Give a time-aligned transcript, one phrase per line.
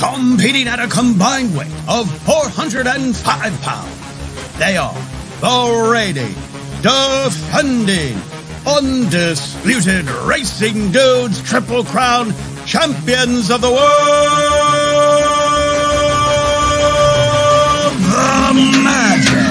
[0.00, 4.58] competing at a combined weight of 405 pounds.
[4.58, 4.94] They are
[5.40, 6.32] the reigning,
[6.80, 8.18] defending,
[8.66, 12.32] undisputed Racing Dudes Triple Crown
[12.64, 13.80] champions of the world,
[18.08, 19.50] the Magic.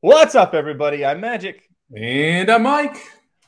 [0.00, 1.04] What's up, everybody?
[1.04, 2.98] I'm Magic, And I'm Mike.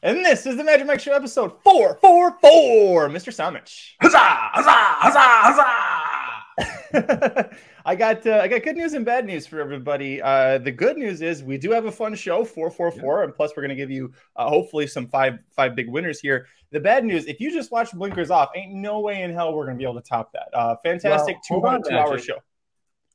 [0.02, 3.08] and this is the Magic Mike Show episode 444.
[3.10, 3.28] Mr.
[3.34, 3.90] Samich.
[4.00, 4.18] Huzzah!
[4.18, 4.70] Huzzah!
[4.96, 6.40] Huzzah!
[6.56, 7.50] Huzzah!
[7.84, 10.22] I got uh, I got good news and bad news for everybody.
[10.22, 13.62] Uh, the good news is we do have a fun show, 444, and plus we're
[13.62, 16.46] going to give you uh, hopefully some five five big winners here.
[16.72, 19.66] The bad news, if you just watch Blinkers Off, ain't no way in hell we're
[19.66, 20.48] going to be able to top that.
[20.54, 22.38] Uh, fantastic Well, on, 202 hour show.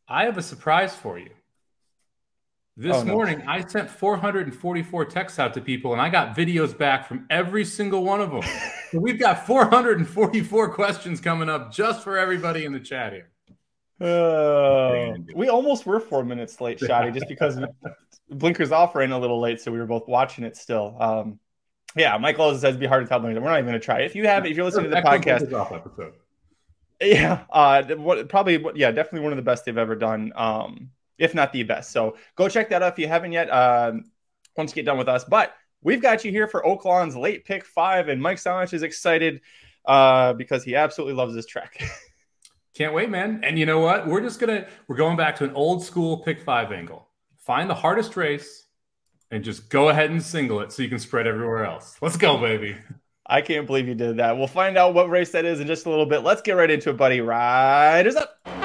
[0.07, 1.31] I have a surprise for you.
[2.77, 3.13] This Oh, no.
[3.13, 7.63] morning, I sent 444 texts out to people, and I got videos back from every
[7.63, 8.41] single one of them.
[8.91, 13.29] so we've got 444 questions coming up just for everybody in the chat here.
[14.01, 17.57] Uh, we almost were four minutes late, Shotty, just because
[18.29, 20.97] Blinkers Off ran a little late, so we were both watching it still.
[20.99, 21.39] Um,
[21.95, 23.21] yeah, Michael also says it'd be hard to tell.
[23.21, 24.01] We're not even going to try.
[24.01, 26.13] If you have, if you're listening to the podcast, Off episode.
[27.01, 31.33] Yeah, uh, what probably yeah, definitely one of the best they've ever done, um, if
[31.33, 31.91] not the best.
[31.91, 33.49] So go check that out if you haven't yet.
[33.49, 34.05] Um,
[34.57, 37.65] once you get done with us, but we've got you here for Oaklawn's late pick
[37.65, 39.41] five, and Mike Salich is excited
[39.85, 41.83] uh, because he absolutely loves this track.
[42.75, 43.41] Can't wait, man.
[43.43, 44.05] And you know what?
[44.07, 47.07] We're just gonna we're going back to an old school pick five angle.
[47.37, 48.65] Find the hardest race
[49.31, 51.97] and just go ahead and single it so you can spread everywhere else.
[52.01, 52.75] Let's go, baby.
[53.27, 54.37] I can't believe you did that.
[54.37, 56.19] We'll find out what race that is in just a little bit.
[56.19, 57.21] Let's get right into it, buddy.
[57.21, 58.64] Riders up.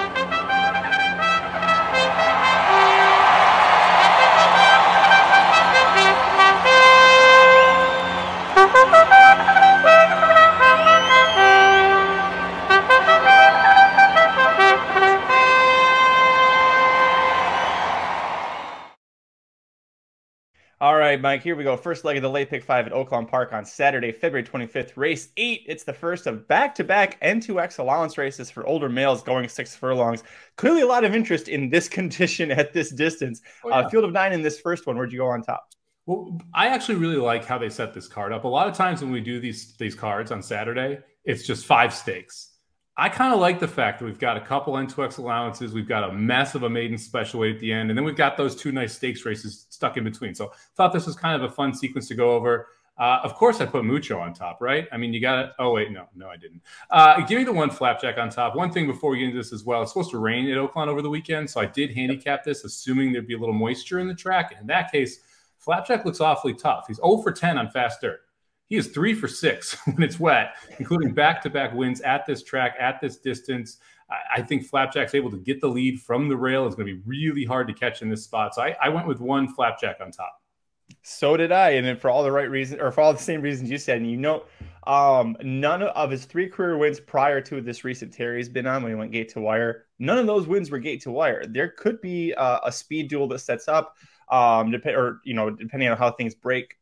[21.11, 21.75] Right, Mike, here we go.
[21.75, 25.29] First leg of the late pick five at Oaklawn Park on Saturday, February 25th, race
[25.35, 25.63] eight.
[25.67, 29.75] It's the first of back to back N2X allowance races for older males going six
[29.75, 30.23] furlongs.
[30.55, 33.41] Clearly, a lot of interest in this condition at this distance.
[33.65, 33.75] Oh, yeah.
[33.75, 34.95] uh, field of nine in this first one.
[34.95, 35.67] Where'd you go on top?
[36.05, 38.45] Well, I actually really like how they set this card up.
[38.45, 41.93] A lot of times when we do these these cards on Saturday, it's just five
[41.93, 42.50] stakes.
[43.01, 46.07] I kind of like the fact that we've got a couple N2X allowances, we've got
[46.07, 48.55] a mess of a maiden special weight at the end, and then we've got those
[48.55, 50.35] two nice stakes races stuck in between.
[50.35, 52.67] So thought this was kind of a fun sequence to go over.
[52.99, 54.87] Uh, of course, I put Mucho on top, right?
[54.91, 55.51] I mean, you got to.
[55.57, 56.61] Oh wait, no, no, I didn't.
[56.91, 58.55] Uh, give me the one flapjack on top.
[58.55, 60.87] One thing before we get into this as well, it's supposed to rain at Oaklawn
[60.87, 64.07] over the weekend, so I did handicap this, assuming there'd be a little moisture in
[64.07, 64.55] the track.
[64.61, 65.21] In that case,
[65.57, 66.85] Flapjack looks awfully tough.
[66.87, 68.19] He's 0 for 10 on fast dirt.
[68.71, 72.41] He is 3 for 6 when it's wet, including back to back wins at this
[72.41, 73.79] track, at this distance.
[74.33, 76.65] I, think Flapjack's able to get the lead from the rail.
[76.65, 78.55] It's going to be really hard to catch in this spot.
[78.55, 80.33] So I, I went with one Flapjack on top.
[81.03, 83.41] So did I, and then for all the right reasons, or for all the same
[83.41, 83.97] reasons you said.
[83.97, 84.43] And you know,
[84.87, 88.83] um, none of his three career wins prior to this recent Terry he's been on
[88.83, 89.87] when he went gate to wire.
[89.99, 91.45] None of those wins were gate to wire.
[91.45, 93.97] There could be uh, a speed duel that sets up,
[94.29, 96.77] um, dep- or you know, depending on how things break.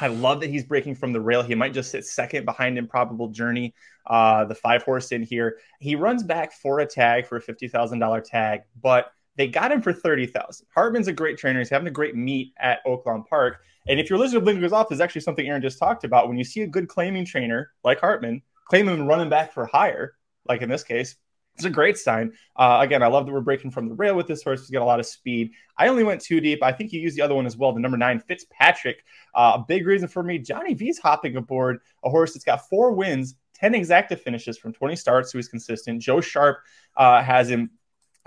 [0.00, 1.42] I love that he's breaking from the rail.
[1.42, 3.74] He might just sit second behind Improbable Journey,
[4.06, 5.58] uh, the five horse in here.
[5.80, 9.70] He runs back for a tag for a fifty thousand dollar tag, but they got
[9.70, 10.66] him for thirty thousand.
[10.74, 11.60] Hartman's a great trainer.
[11.60, 13.58] He's having a great meet at Oaklawn Park.
[13.86, 16.38] And if your listener to Blinkers Off is actually something Aaron just talked about, when
[16.38, 20.14] you see a good claiming trainer like Hartman claiming and running back for higher,
[20.48, 21.16] like in this case,
[21.56, 22.32] it's a great sign.
[22.56, 24.60] Uh, again, I love that we're breaking from the rail with this horse.
[24.60, 25.52] He's got a lot of speed.
[25.78, 26.62] I only went too deep.
[26.62, 29.04] I think you used the other one as well, the number nine, Fitzpatrick.
[29.34, 32.92] Uh, a big reason for me, Johnny V's hopping aboard a horse that's got four
[32.92, 36.02] wins, 10 exacta finishes from 20 starts, so he's consistent.
[36.02, 36.58] Joe Sharp
[36.96, 37.70] uh, has him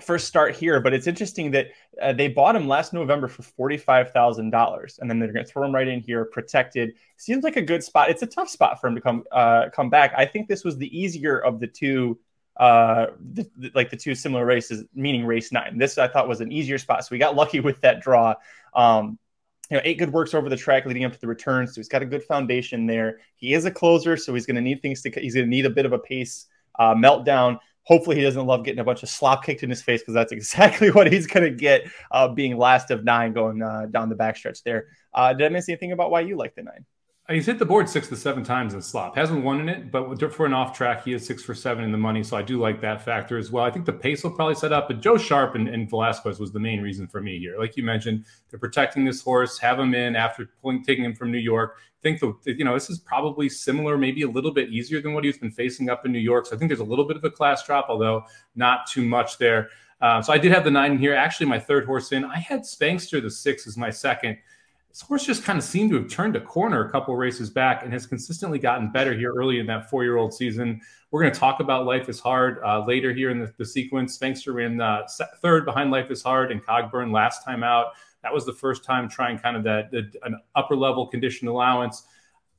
[0.02, 1.68] first start here, but it's interesting that
[2.02, 5.52] uh, they bought him last November for forty-five thousand dollars, and then they're going to
[5.52, 6.94] throw him right in here, protected.
[7.18, 8.10] Seems like a good spot.
[8.10, 10.14] It's a tough spot for him to come uh, come back.
[10.16, 12.20] I think this was the easier of the two,
[12.60, 15.78] uh, the, the- like the two similar races, meaning race nine.
[15.78, 18.36] This I thought was an easier spot, so we got lucky with that draw.
[18.74, 19.18] Um,
[19.70, 21.90] you know, eight good works over the track leading up to the return, so he's
[21.90, 23.20] got a good foundation there.
[23.36, 25.12] He is a closer, so he's going to need things to.
[25.12, 26.48] He's going to need a bit of a pace
[26.80, 27.60] uh, meltdown.
[27.84, 30.32] Hopefully, he doesn't love getting a bunch of slop kicked in his face because that's
[30.32, 34.16] exactly what he's going to get uh, being last of nine going uh, down the
[34.16, 34.88] backstretch there.
[35.14, 36.86] Uh, did I miss anything about why you like the nine?
[37.30, 39.18] He's hit the board six to seven times in slop.
[39.18, 41.92] Hasn't won in it, but for an off track, he is six for seven in
[41.92, 42.24] the money.
[42.24, 43.66] So I do like that factor as well.
[43.66, 46.54] I think the pace will probably set up, but Joe Sharp and, and Velazquez was
[46.54, 47.58] the main reason for me here.
[47.60, 51.30] Like you mentioned, they're protecting this horse, have him in after pulling, taking him from
[51.30, 51.76] New York.
[51.80, 55.14] I think the you know this is probably similar, maybe a little bit easier than
[55.14, 56.46] what he's been facing up in New York.
[56.46, 58.24] So I think there's a little bit of a class drop, although
[58.56, 59.70] not too much there.
[60.00, 61.14] Uh, so I did have the nine here.
[61.14, 62.24] Actually, my third horse in.
[62.24, 64.38] I had Spankster the six as my second.
[64.98, 67.84] This horse just kind of seemed to have turned a corner a couple races back
[67.84, 70.82] and has consistently gotten better here early in that four year old season.
[71.12, 74.18] We're going to talk about Life is Hard uh, later here in the, the sequence.
[74.18, 75.04] Spankster ran uh,
[75.40, 77.90] third behind Life is Hard and Cogburn last time out.
[78.24, 82.08] That was the first time trying kind of that, an upper level condition allowance.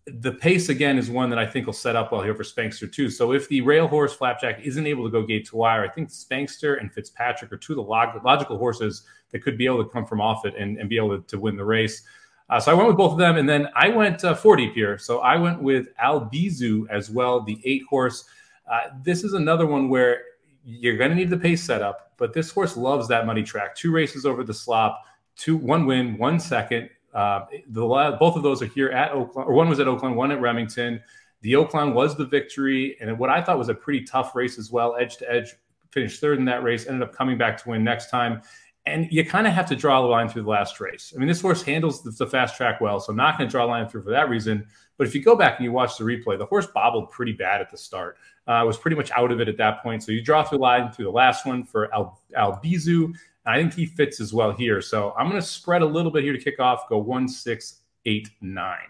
[0.07, 2.91] The pace again is one that I think will set up well here for Spankster
[2.91, 3.11] too.
[3.11, 6.11] So if the rail horse Flapjack isn't able to go gate to wire, I think
[6.11, 9.03] Spankster and Fitzpatrick are two of the log- logical horses
[9.33, 11.41] that could be able to come from off it and, and be able to, to
[11.41, 12.05] win the race.
[12.51, 14.99] Uh, so I went with both of them, and then I went uh, deep here.
[14.99, 18.25] So I went with Albizu as well, the eight horse.
[18.71, 20.23] Uh, this is another one where
[20.65, 23.75] you're going to need the pace setup, but this horse loves that money track.
[23.75, 25.05] Two races over the slop,
[25.37, 26.89] two one win, one second.
[27.13, 27.87] Uh, the
[28.19, 31.03] both of those are here at Oaklawn, or one was at Oaklawn, one at Remington.
[31.43, 34.71] The Oaklawn was the victory, and what I thought was a pretty tough race as
[34.71, 35.55] well, edge to edge.
[35.91, 38.43] Finished third in that race, ended up coming back to win next time
[38.89, 41.13] and you kind of have to draw the line through the last race.
[41.15, 43.51] I mean, this horse handles the, the fast track well, so I'm not going to
[43.51, 44.67] draw a line through for that reason.
[44.97, 47.61] But if you go back and you watch the replay, the horse bobbled pretty bad
[47.61, 48.19] at the start.
[48.47, 50.03] Uh, was pretty much out of it at that point.
[50.03, 53.15] So you draw through the line through the last one for Al, Albizu.
[53.47, 54.81] I think he fits as well here.
[54.83, 56.89] So I'm going to spread a little bit here to kick off.
[56.89, 58.89] Go one, six, eight, nine.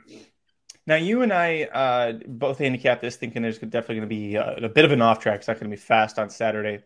[0.86, 4.42] Now you and I uh, both handicap this, thinking there's definitely going to be a,
[4.42, 5.40] uh, a bit of an off track.
[5.40, 6.82] It's not going to be fast on Saturday.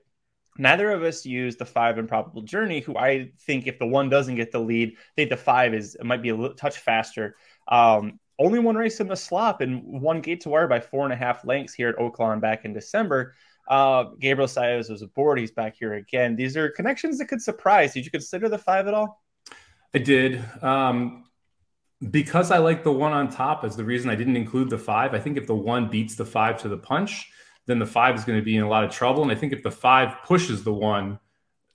[0.59, 4.37] Neither of us use the five improbable journey, who I think if the one doesn't
[4.37, 7.37] get the lead, I think the five is it might be a little touch faster.
[7.69, 11.13] Um, only one race in the slop and one gate to wire by four and
[11.13, 13.35] a half lengths here at Oaklawn back in December.
[13.69, 15.39] Uh, Gabriel Saez was aboard.
[15.39, 16.37] He's back here again.
[16.37, 17.95] These are connections that could surprise.
[17.95, 19.23] Did you consider the five at all?
[19.95, 20.45] I did.
[20.63, 21.25] Um,
[22.11, 25.15] because I like the one on top as the reason I didn't include the five.
[25.15, 27.31] I think if the one beats the five to the punch,
[27.67, 29.23] then the five is going to be in a lot of trouble.
[29.23, 31.19] And I think if the five pushes the one,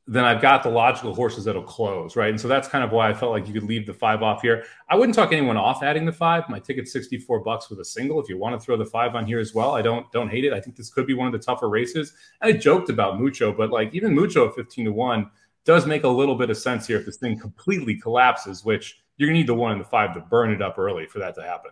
[0.10, 2.30] then I've got the logical horses that'll close, right?
[2.30, 4.42] And so that's kind of why I felt like you could leave the five off
[4.42, 4.63] here.
[4.89, 6.48] I wouldn't talk anyone off adding the five.
[6.48, 8.22] My ticket's 64 bucks with a single.
[8.22, 10.45] If you want to throw the five on here as well, I don't don't hate
[10.45, 10.54] it.
[10.54, 12.13] I think this could be one of the tougher races.
[12.42, 15.30] And I joked about Mucho, but like even Mucho at 15 to 1
[15.66, 19.28] does make a little bit of sense here if this thing completely collapses, which you're
[19.28, 21.42] gonna need the one and the five to burn it up early for that to
[21.42, 21.72] happen.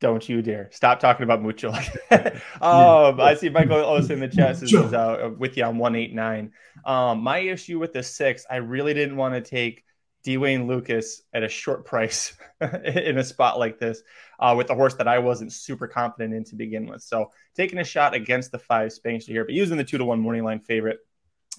[0.00, 1.70] Don't you dare stop talking about Mucho.
[1.72, 2.36] Like that.
[2.62, 6.52] Um, I see Michael Olson in the chat says he's uh, with you on 189.
[6.84, 9.84] Um, my issue with the six, I really didn't want to take
[10.22, 10.36] D.
[10.36, 14.02] Wayne Lukas at a short price in a spot like this
[14.38, 17.02] uh, with a horse that I wasn't super confident in to begin with.
[17.02, 20.20] So taking a shot against the five Spankster here, but using the two to one
[20.20, 20.98] morning line favorite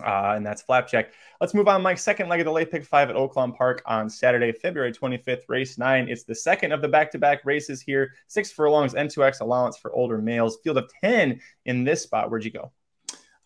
[0.02, 1.12] uh, and that's Flapjack.
[1.42, 1.82] Let's move on.
[1.82, 5.44] Mike, second leg of the late pick five at Oaklawn Park on Saturday, February 25th,
[5.48, 6.08] race nine.
[6.10, 8.14] It's the second of the back to back races here.
[8.28, 10.60] Six furlongs, N2X allowance for older males.
[10.64, 12.30] Field of 10 in this spot.
[12.30, 12.72] Where'd you go?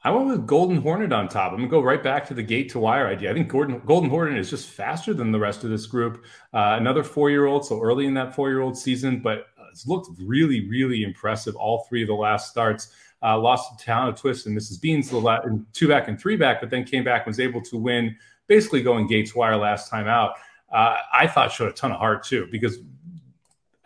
[0.05, 1.51] I went with Golden Hornet on top.
[1.51, 3.31] I'm gonna go right back to the gate to wire idea.
[3.31, 6.25] I think Gordon, Golden Hornet is just faster than the rest of this group.
[6.53, 9.88] Uh, another four year old, so early in that four year old season, but it's
[9.88, 12.94] looked really, really impressive all three of the last starts
[13.24, 14.81] uh, lost to Town of Twist and Mrs.
[14.81, 17.78] Beans the two back and three back, but then came back and was able to
[17.78, 18.16] win,
[18.48, 20.34] basically going Gates Wire last time out.
[20.72, 22.80] Uh, I thought showed a ton of heart too, because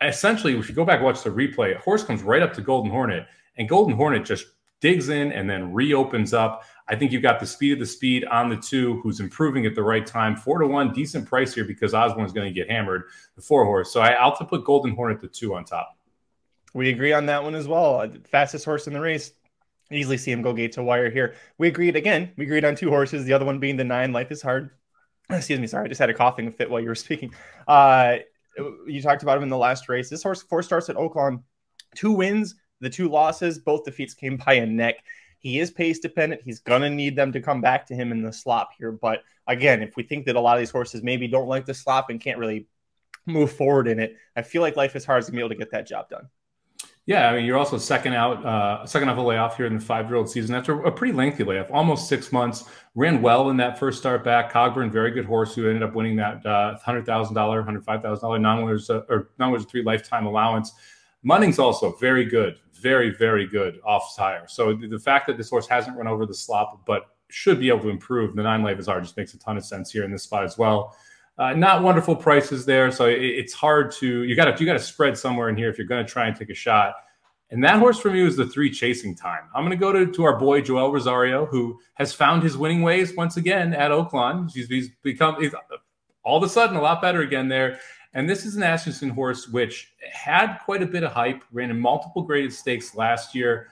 [0.02, 2.60] essentially, if you go back and watch the replay, a horse comes right up to
[2.62, 3.26] Golden Hornet,
[3.56, 4.46] and Golden Hornet just
[4.80, 6.62] digs in and then reopens up.
[6.88, 9.74] I think you've got the speed of the speed on the two, who's improving at
[9.74, 10.36] the right time.
[10.36, 13.04] Four to one, decent price here because Osborne is going to get hammered,
[13.36, 13.92] the four horse.
[13.92, 15.97] So I, I'll put Golden Hornet the two on top.
[16.78, 18.02] We agree on that one as well.
[18.02, 19.32] Uh, fastest horse in the race.
[19.90, 21.34] Easily see him go gate to wire here.
[21.58, 22.30] We agreed again.
[22.36, 23.24] We agreed on two horses.
[23.24, 24.12] The other one being the nine.
[24.12, 24.70] Life is hard.
[25.30, 25.66] Excuse me.
[25.66, 27.34] Sorry, I just had a coughing fit while you were speaking.
[27.66, 28.18] Uh,
[28.86, 30.08] you talked about him in the last race.
[30.08, 31.42] This horse four starts at Oaklawn,
[31.96, 32.54] two wins.
[32.80, 35.02] The two losses, both defeats came by a neck.
[35.40, 36.42] He is pace dependent.
[36.44, 38.92] He's gonna need them to come back to him in the slop here.
[38.92, 41.74] But again, if we think that a lot of these horses maybe don't like the
[41.74, 42.68] slop and can't really
[43.26, 45.72] move forward in it, I feel like Life is Hard gonna be able to get
[45.72, 46.28] that job done.
[47.08, 49.80] Yeah, I mean, you're also second out, uh, second off a layoff here in the
[49.80, 52.64] five-year-old season after a pretty lengthy layoff, almost six months.
[52.94, 54.52] Ran well in that first start back.
[54.52, 58.02] Cogburn, very good horse, who ended up winning that uh, hundred thousand dollar, hundred five
[58.02, 60.74] thousand dollar non-winners uh, or non-winners three lifetime allowance.
[61.26, 64.44] Munnings also very good, very very good off tire.
[64.46, 67.80] So the, fact that this horse hasn't run over the slop, but should be able
[67.80, 70.24] to improve the nine life is just makes a ton of sense here in this
[70.24, 70.94] spot as well.
[71.38, 74.72] Uh, not wonderful prices there, so it, it's hard to you got to you got
[74.72, 76.94] to spread somewhere in here if you're going to try and take a shot.
[77.50, 79.44] And that horse for me was the three chasing time.
[79.54, 82.82] I'm going to go to, to our boy Joel Rosario, who has found his winning
[82.82, 84.52] ways once again at Oaklawn.
[84.52, 85.54] He's, he's become he's
[86.24, 87.78] all of a sudden a lot better again there.
[88.14, 91.78] And this is an Asmussen horse which had quite a bit of hype, ran in
[91.78, 93.68] multiple graded stakes last year,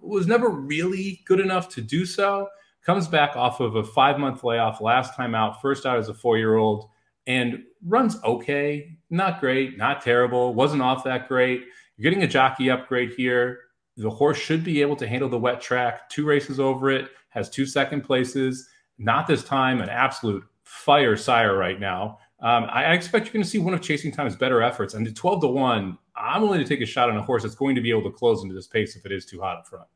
[0.00, 2.48] was never really good enough to do so.
[2.86, 6.14] Comes back off of a five month layoff last time out, first out as a
[6.14, 6.88] four year old
[7.30, 11.64] and runs okay, not great, not terrible, wasn't off that great.
[11.96, 13.60] You're getting a jockey upgrade here.
[13.96, 17.48] The horse should be able to handle the wet track, two races over it, has
[17.48, 18.68] two second places.
[18.98, 22.18] Not this time, an absolute fire sire right now.
[22.40, 24.94] Um, I expect you're going to see one of Chasing Time's better efforts.
[24.94, 27.54] And the 12 to 1, I'm willing to take a shot on a horse that's
[27.54, 29.68] going to be able to close into this pace if it is too hot up
[29.68, 29.86] front.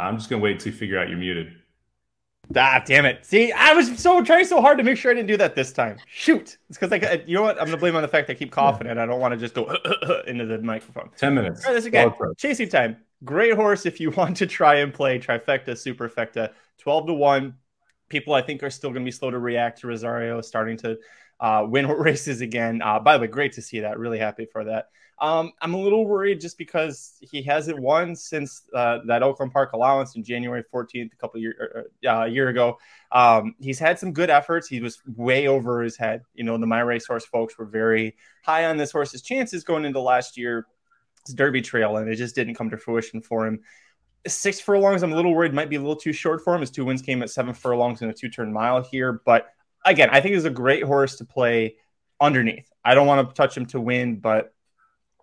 [0.00, 1.54] I'm just gonna wait until you figure out you're muted.
[2.56, 3.24] Ah, damn it!
[3.24, 5.72] See, I was so trying so hard to make sure I didn't do that this
[5.72, 5.98] time.
[6.08, 6.58] Shoot!
[6.68, 7.58] It's because I, you know what?
[7.60, 9.54] I'm gonna blame on the fact I keep coughing and I don't want to just
[9.54, 9.66] go
[10.26, 11.10] into the microphone.
[11.16, 11.62] Ten minutes.
[11.62, 12.12] Try this again.
[12.36, 12.96] Chasing time.
[13.24, 17.54] Great horse if you want to try and play trifecta, superfecta, twelve to one.
[18.08, 20.98] People I think are still going to be slow to react to Rosario starting to
[21.38, 22.82] uh, win races again.
[22.82, 23.98] Uh, by the way, great to see that.
[24.00, 24.88] Really happy for that.
[25.20, 29.74] Um, I'm a little worried just because he hasn't won since uh, that Oaklawn Park
[29.74, 32.78] allowance in January 14th, a couple year uh, year ago.
[33.12, 34.66] Um, he's had some good efforts.
[34.66, 36.22] He was way over his head.
[36.34, 40.00] You know, the My Racehorse folks were very high on this horse's chances going into
[40.00, 40.64] last year's
[41.34, 43.60] Derby Trail, and it just didn't come to fruition for him.
[44.26, 46.60] Six furlongs, I'm a little worried, might be a little too short for him.
[46.60, 49.20] His two wins came at seven furlongs in a two turn mile here.
[49.24, 49.48] But
[49.84, 51.76] again, I think he's a great horse to play
[52.20, 52.70] underneath.
[52.84, 54.54] I don't want to touch him to win, but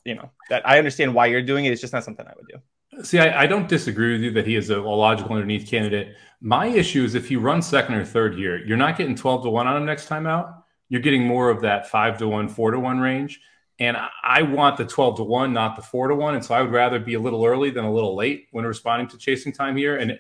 [0.08, 1.72] you know that I understand why you're doing it.
[1.72, 3.04] It's just not something I would do.
[3.04, 6.16] See, I, I don't disagree with you that he is a, a, logical underneath candidate.
[6.40, 9.50] My issue is if he runs second or third here, you're not getting 12 to
[9.50, 10.64] 1 on him next time out.
[10.90, 13.42] You're getting more of that 5 to 1, 4 to 1 range.
[13.80, 16.36] And I want the 12 to 1, not the 4 to 1.
[16.36, 19.10] And so I would rather be a little early than a little late when responding
[19.10, 19.98] to chasing time here.
[19.98, 20.20] And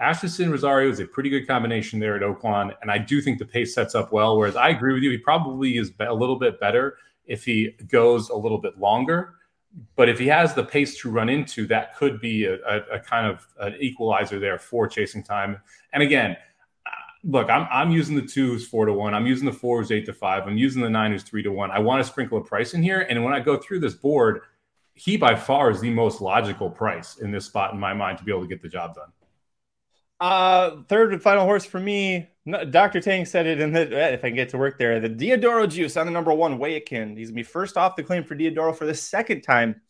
[0.00, 2.72] Asmussen Rosario is a pretty good combination there at Oaklawn.
[2.80, 4.38] And I do think the pace sets up well.
[4.38, 6.96] Whereas I agree with you, he probably is a little bit better
[7.28, 9.34] if he goes a little bit longer.
[9.94, 13.00] But if he has the pace to run into, that could be a, a, a
[13.00, 15.60] kind of an equalizer there for chasing time.
[15.92, 16.32] And again,
[16.86, 16.90] uh,
[17.22, 19.14] look, I'm, I'm using the twos four to one.
[19.14, 20.48] I'm using the fours eight to five.
[20.48, 21.70] I'm using the nine nines three to one.
[21.70, 23.02] I want to sprinkle a price in here.
[23.02, 24.40] And when I go through this board,
[24.94, 28.24] he by far is the most logical price in this spot in my mind to
[28.24, 29.12] be able to get the job done.
[30.20, 32.28] Uh, third and final horse for me.
[32.70, 33.00] Dr.
[33.00, 35.00] Tang said it in the eh, if I can get to work there.
[35.00, 37.16] The Diodoro juice on the number one Waikin.
[37.16, 39.80] He's gonna be first off the claim for Diodoro for the second time.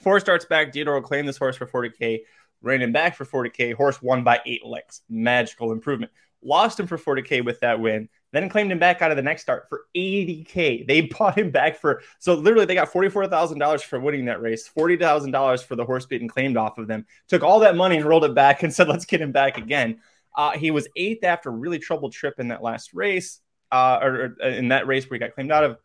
[0.00, 0.72] Four starts back.
[0.72, 2.20] Diodoro claimed this horse for 40k,
[2.60, 3.74] ran him back for 40k.
[3.74, 5.02] Horse won by eight lengths.
[5.08, 6.12] Magical improvement.
[6.42, 8.08] Lost him for 40k with that win.
[8.32, 10.86] Then claimed him back out of the next start for 80k.
[10.86, 15.64] They bought him back for so literally they got $44,000 for winning that race, $40,000
[15.64, 17.06] for the horse being claimed off of them.
[17.28, 20.00] Took all that money and rolled it back and said, "Let's get him back again."
[20.36, 23.40] Uh, he was eighth after a really troubled trip in that last race,
[23.72, 25.78] uh, or, or, uh, in that race where he got claimed out of.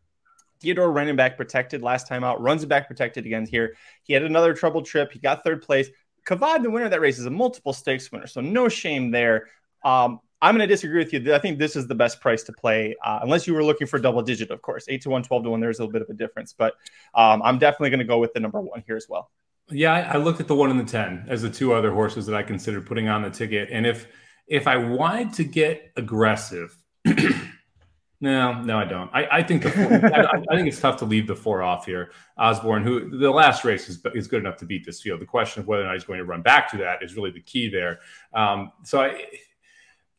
[0.64, 3.76] Diodoro running back protected last time out, runs back protected again here.
[4.04, 5.12] He had another troubled trip.
[5.12, 5.90] He got third place.
[6.26, 9.50] Kavad, the winner of that race, is a multiple stakes winner, so no shame there.
[9.84, 11.34] Um, I'm going to disagree with you.
[11.34, 13.98] I think this is the best price to play, uh, unless you were looking for
[13.98, 14.86] double digit, of course.
[14.90, 16.52] 8 to 1, 12 to 1, there's a little bit of a difference.
[16.52, 16.74] But
[17.16, 19.32] um, I'm definitely going to go with the number one here as well.
[19.72, 22.36] Yeah, I, looked at the one and the 10 as the two other horses that
[22.36, 23.70] I considered putting on the ticket.
[23.72, 24.06] And if
[24.46, 29.10] if I wanted to get aggressive, no, no, I don't.
[29.14, 31.86] I, I think the four, I, I, think it's tough to leave the four off
[31.86, 32.12] here.
[32.38, 35.22] Osborne, who the last race is, is good enough to beat this field.
[35.22, 37.32] The question of whether or not he's going to run back to that is really
[37.32, 38.00] the key there.
[38.34, 39.24] Um, so I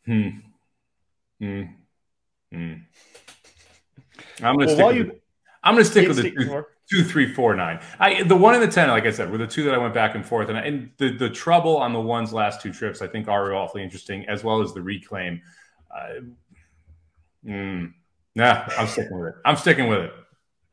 [0.07, 0.29] Hmm.
[1.41, 1.63] Hmm.
[2.53, 2.75] Hmm.
[4.43, 4.87] I'm gonna well, stick.
[4.87, 5.21] With you, the,
[5.63, 7.81] I'm gonna stick with the two, two, three, four, nine.
[7.99, 9.95] I the one and the ten, like I said, were the two that I went
[9.95, 13.03] back and forth, and, I, and the the trouble on the one's last two trips,
[13.03, 15.41] I think, are awfully interesting, as well as the reclaim.
[15.95, 16.21] Uh,
[17.47, 17.93] mm,
[18.35, 19.35] nah, I'm sticking with it.
[19.45, 20.13] I'm sticking with it.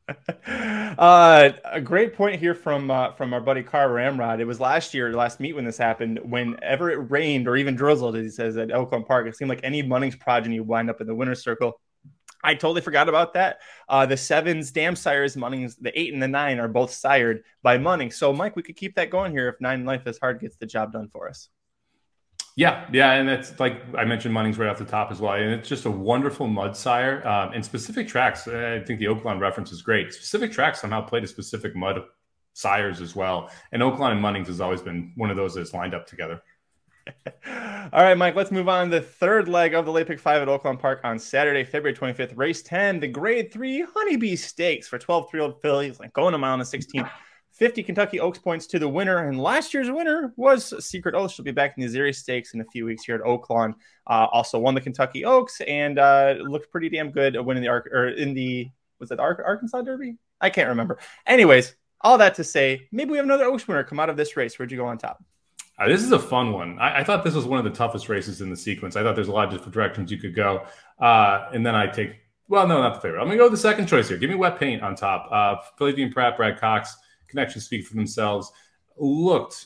[0.47, 4.39] uh, a great point here from uh, from our buddy Car Ramrod.
[4.39, 6.19] It was last year, last meet when this happened.
[6.23, 9.61] Whenever it rained or even drizzled, as he says at Oaklawn Park, it seemed like
[9.63, 11.79] any Munnings progeny wind up in the winner's circle.
[12.43, 13.59] I totally forgot about that.
[13.87, 17.77] Uh, the sevens, dam sires, Munnings, the eight and the nine are both sired by
[17.77, 18.11] Munning.
[18.11, 20.65] So, Mike, we could keep that going here if Nine Life is Hard gets the
[20.65, 21.49] job done for us.
[22.57, 25.51] Yeah, yeah, and that's like I mentioned, Munnings right off the top as well, and
[25.51, 27.25] it's just a wonderful mud sire.
[27.25, 30.13] Um, and specific tracks, I think the Oaklawn reference is great.
[30.13, 32.03] Specific tracks somehow play to specific mud
[32.53, 35.93] sires as well, and Oaklawn and Munnings has always been one of those that's lined
[35.93, 36.41] up together.
[37.93, 38.89] All right, Mike, let's move on.
[38.89, 42.37] The third leg of the late pick five at Oaklawn Park on Saturday, February 25th,
[42.37, 46.37] race 10, the grade three Honeybee Stakes for 12 three old fillies, like going a
[46.37, 47.09] mile on the 16th.
[47.61, 49.27] 50 Kentucky Oaks points to the winner.
[49.27, 51.31] And last year's winner was Secret Oath.
[51.31, 53.75] She'll be back in the Azeri Stakes in a few weeks here at Oaklawn.
[54.07, 57.85] Uh, also won the Kentucky Oaks and uh, looked pretty damn good winning the Ark
[57.93, 60.17] or in the was it Arkansas Derby?
[60.41, 60.97] I can't remember.
[61.27, 64.35] Anyways, all that to say, maybe we have another Oaks winner come out of this
[64.35, 64.57] race.
[64.57, 65.23] Where'd you go on top?
[65.77, 66.79] Uh, this is a fun one.
[66.79, 68.95] I, I, thought this was one of the toughest races in the sequence.
[68.95, 70.65] I thought there's a lot of different directions you could go.
[70.99, 72.15] Uh, and then I take,
[72.47, 73.19] well, no, not the favorite.
[73.19, 74.17] I'm going to go with the second choice here.
[74.17, 75.29] Give me wet paint on top.
[75.31, 76.97] Uh, Flavien Prat, Brad Cox,
[77.31, 78.51] connections speak for themselves.
[78.97, 79.65] Looked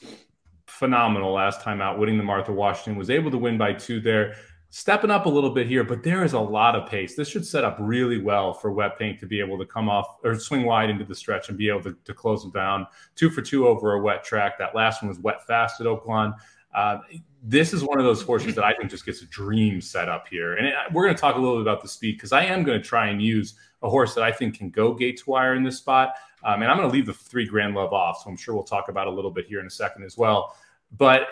[0.67, 2.95] phenomenal last time out, winning the Martha Washington.
[2.95, 4.35] Was able to win by two there
[4.75, 7.15] stepping up a little bit here, but there is a lot of pace.
[7.15, 10.17] This should set up really well for wet paint to be able to come off
[10.21, 12.85] or swing wide into the stretch and be able to, to close them down.
[13.15, 14.57] Two for two over a wet track.
[14.57, 16.33] That last one was wet fast at Oaklawn.
[16.73, 16.97] Uh,
[17.41, 20.27] this is one of those horses that I think just gets a dream set up
[20.27, 20.55] here.
[20.55, 22.63] And it, we're going to talk a little bit about the speed because I am
[22.63, 25.55] going to try and use a horse that I think can go gate to wire
[25.55, 26.15] in this spot.
[26.45, 28.23] Um, and I'm going to leave the three Grand Love off.
[28.23, 30.55] So I'm sure we'll talk about a little bit here in a second as well.
[30.97, 31.27] But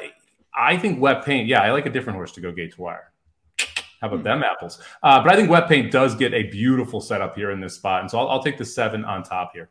[0.54, 3.12] I think wet paint, yeah, I like a different horse to go gate to wire.
[4.02, 4.24] How about hmm.
[4.24, 4.82] them apples?
[5.02, 8.02] Uh, but I think wet paint does get a beautiful setup here in this spot.
[8.02, 9.70] And so I'll, I'll take the seven on top here.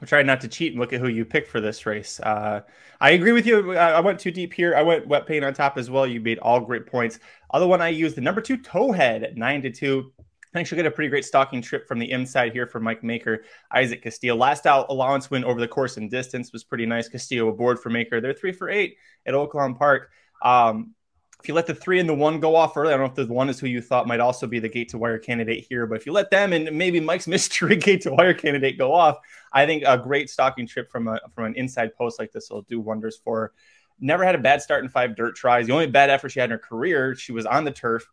[0.00, 2.20] I tried not to cheat and look at who you picked for this race.
[2.20, 2.60] Uh,
[3.00, 3.76] I agree with you.
[3.76, 4.74] I went too deep here.
[4.76, 6.06] I went wet paint on top as well.
[6.06, 7.18] You made all great points.
[7.50, 10.12] Other one I used the number two towhead at nine to two.
[10.52, 13.04] I think she'll get a pretty great stalking trip from the inside here for Mike
[13.04, 14.34] Maker, Isaac Castillo.
[14.34, 17.08] Last out allowance win over the course and distance was pretty nice.
[17.08, 18.20] Castillo aboard for Maker.
[18.20, 20.10] They're three for eight at Oaklawn Park.
[20.42, 20.94] Um,
[21.40, 23.28] if you let the three and the one go off early, I don't know if
[23.28, 25.86] the one is who you thought might also be the gate to wire candidate here,
[25.86, 29.18] but if you let them and maybe Mike's mystery gate to wire candidate go off,
[29.52, 32.62] I think a great stalking trip from a from an inside post like this will
[32.62, 33.52] do wonders for her.
[34.00, 35.66] Never had a bad start in five dirt tries.
[35.66, 38.08] The only bad effort she had in her career, she was on the turf,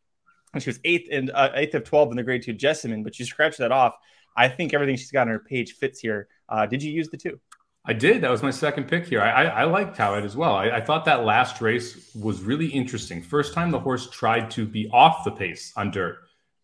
[0.61, 3.23] she was eighth and uh, eighth of twelve in the grade two Jessamine, but she
[3.23, 3.95] scratched that off.
[4.37, 6.27] I think everything she's got on her page fits here.
[6.49, 7.39] Uh, did you use the two?
[7.87, 8.21] I did.
[8.21, 9.21] That was my second pick here.
[9.21, 10.55] I, I, I liked as well.
[10.55, 13.21] I, I, thought that last race was really interesting.
[13.21, 16.17] First time the horse tried to be off the pace on dirt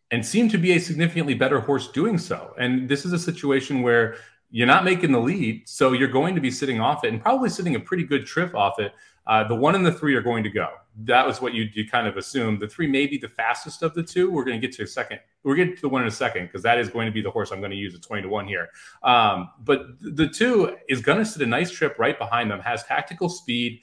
[0.09, 2.55] and seemed to be a significantly better horse doing so.
[2.57, 4.15] And this is a situation where
[4.51, 7.49] you're not making the lead, so you're going to be sitting off it and probably
[7.49, 8.93] sitting a pretty good trip off it.
[9.25, 10.69] Uh, the one and the three are going to go.
[11.03, 12.59] That was what you, you kind of assumed.
[12.59, 14.29] The three may be the fastest of the two.
[14.29, 15.19] We're going to get to a second.
[15.43, 17.31] We're getting to the one in a second because that is going to be the
[17.31, 18.69] horse I'm going to use at 20 to 1 here.
[19.03, 22.83] Um, but the two is going to sit a nice trip right behind them, has
[22.83, 23.79] tactical speed.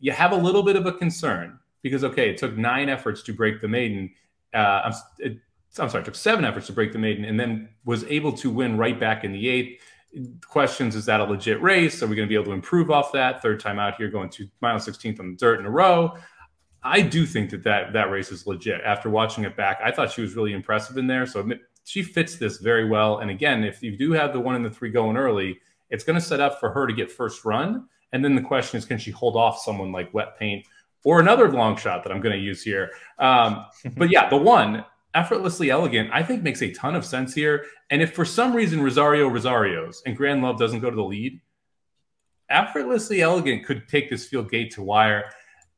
[0.00, 3.32] You have a little bit of a concern because, okay, it took nine efforts to
[3.32, 4.10] break the maiden.
[4.52, 5.38] Uh, I'm, it,
[5.78, 8.50] I'm sorry, it took seven efforts to break the maiden and then was able to
[8.50, 9.80] win right back in the eighth
[10.46, 12.02] questions is that a legit race?
[12.02, 13.42] Are we going to be able to improve off that?
[13.42, 16.16] Third time out here, going to mile 16th on the dirt in a row.
[16.82, 18.80] I do think that, that that race is legit.
[18.82, 21.26] After watching it back, I thought she was really impressive in there.
[21.26, 21.48] So
[21.84, 23.18] she fits this very well.
[23.18, 25.58] And again, if you do have the one and the three going early,
[25.90, 27.86] it's going to set up for her to get first run.
[28.12, 30.66] And then the question is, can she hold off someone like Wet Paint
[31.04, 32.90] or another long shot that I'm going to use here?
[33.18, 33.66] Um,
[33.96, 34.84] but yeah, the one
[35.18, 37.64] effortlessly elegant, I think makes a ton of sense here.
[37.90, 41.40] And if for some reason Rosario Rosario's and Grand Love doesn't go to the lead,
[42.48, 45.24] effortlessly elegant could take this field gate to wire.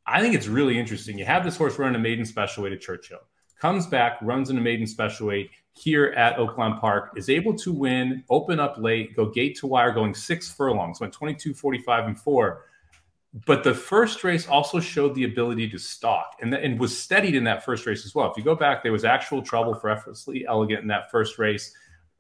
[0.07, 1.19] I think it's really interesting.
[1.19, 3.21] You have this horse run a maiden special weight at Churchill,
[3.59, 7.73] comes back, runs in a maiden special weight here at Oaklawn Park, is able to
[7.73, 12.21] win, open up late, go gate to wire, going six furlongs, went 22, 45, and
[12.21, 12.67] four.
[13.47, 17.45] But the first race also showed the ability to stalk and, and was steadied in
[17.45, 18.29] that first race as well.
[18.31, 21.73] If you go back, there was actual trouble for effortlessly elegant in that first race.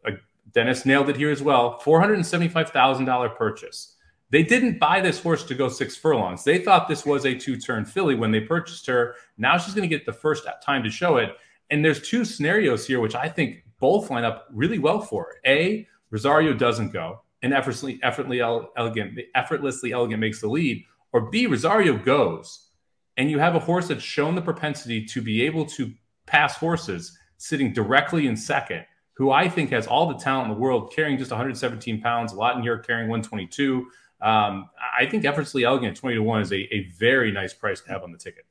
[0.06, 0.12] Uh,
[0.52, 1.80] Dennis nailed it here as well.
[1.80, 3.96] $475,000 purchase.
[4.30, 6.44] They didn't buy this horse to go six furlongs.
[6.44, 9.16] They thought this was a two turn filly when they purchased her.
[9.36, 11.36] Now she's going to get the first time to show it.
[11.70, 15.36] And there's two scenarios here, which I think both line up really well for.
[15.46, 20.84] A, Rosario doesn't go, and effortlessly, effortlessly elegant, effortlessly elegant makes the lead.
[21.12, 22.68] Or B, Rosario goes,
[23.16, 25.92] and you have a horse that's shown the propensity to be able to
[26.26, 30.60] pass horses sitting directly in second, who I think has all the talent in the
[30.60, 33.86] world, carrying just 117 pounds, a lot in here carrying 122.
[34.22, 34.68] Um,
[34.98, 38.02] I think effortlessly elegant 20 to 1 is a, a very nice price to have
[38.02, 38.44] on the ticket.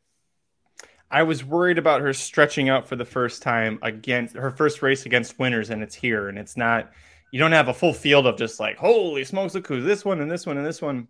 [1.11, 5.05] I was worried about her stretching out for the first time against her first race
[5.05, 6.91] against winners, and it's here, and it's not.
[7.31, 10.21] You don't have a full field of just like holy smokes, look who's this one
[10.21, 11.07] and this one and this one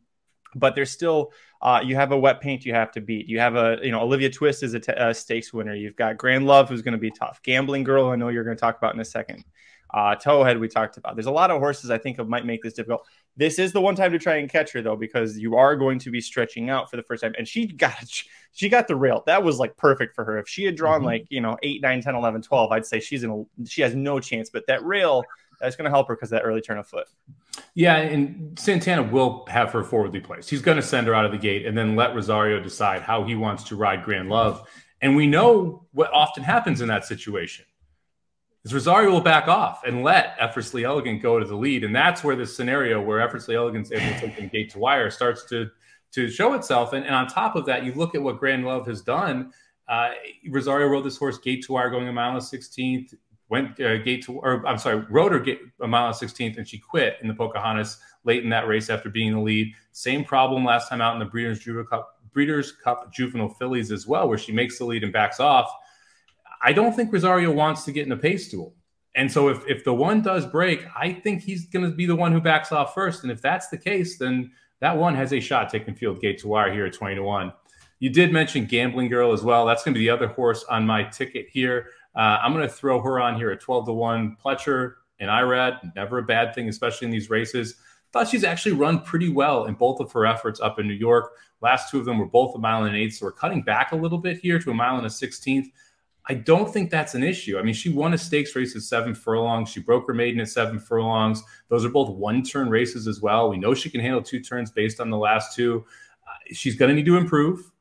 [0.56, 1.32] but there's still
[1.62, 3.28] uh, you have a wet paint you have to beat.
[3.28, 5.76] You have a you know Olivia Twist is a, t- a stakes winner.
[5.76, 7.42] You've got Grand Love who's going to be tough.
[7.44, 9.44] Gambling Girl I know you're going to talk about in a second.
[9.92, 11.16] Uh, Towhead, we talked about.
[11.16, 13.08] There's a lot of horses I think of might make this difficult.
[13.36, 15.98] This is the one time to try and catch her though, because you are going
[16.00, 17.34] to be stretching out for the first time.
[17.38, 18.06] And she got
[18.52, 19.24] she got the rail.
[19.26, 20.38] That was like perfect for her.
[20.38, 21.06] If she had drawn mm-hmm.
[21.06, 23.96] like, you know, 8, 9, 10, 11, 12, I'd say she's in a, she has
[23.96, 24.50] no chance.
[24.50, 25.24] But that rail,
[25.60, 27.08] that's going to help her because that early turn of foot.
[27.76, 30.50] Yeah, and Santana will have her forwardly placed.
[30.50, 33.24] He's going to send her out of the gate and then let Rosario decide how
[33.24, 34.68] he wants to ride Grand Love.
[35.02, 37.66] And we know what often happens in that situation
[38.66, 41.84] is Rosario will back off and let Effortlessly Elegant go to the lead.
[41.84, 45.46] And that's where this scenario where Effortlessly Elegant's able to take gate to wire starts
[45.46, 45.70] to
[46.12, 46.94] to show itself.
[46.94, 49.54] And, and on top of that, you look at what Grand Love has done.
[49.88, 50.12] Uh,
[50.50, 53.14] Rosario rode this horse gate to wire going a mile and 16th,
[53.50, 56.68] went uh, gate to, or I'm sorry, rode her gate, a mile and 16th, and
[56.68, 59.74] she quit in the Pocahontas late in that race after being in the lead.
[59.92, 64.28] Same problem last time out in the Breeders' Cup, Breeders' Cup Juvenile Fillies as well,
[64.28, 65.72] where she makes the lead and backs off.
[66.62, 68.76] I don't think Rosario wants to get in a pace duel.
[69.16, 72.16] And so if, if the one does break, I think he's going to be the
[72.16, 73.24] one who backs off first.
[73.24, 76.48] And if that's the case, then that one has a shot taking field gate to
[76.48, 77.54] wire here at 20 to 1.
[78.00, 79.66] You did mention Gambling Girl as well.
[79.66, 81.88] That's going to be the other horse on my ticket here.
[82.20, 84.36] Uh, I'm going to throw her on here at 12 to 1.
[84.44, 87.76] Pletcher and Irad, never a bad thing, especially in these races.
[88.12, 91.32] Thought she's actually run pretty well in both of her efforts up in New York.
[91.62, 93.96] Last two of them were both a mile and eighth, so we're cutting back a
[93.96, 95.68] little bit here to a mile and a 16th.
[96.28, 97.58] I don't think that's an issue.
[97.58, 99.70] I mean, she won a stakes race at seven furlongs.
[99.70, 101.42] She broke her maiden at seven furlongs.
[101.70, 103.50] Those are both one turn races as well.
[103.50, 105.86] We know she can handle two turns based on the last two.
[106.28, 107.72] Uh, she's going to need to improve.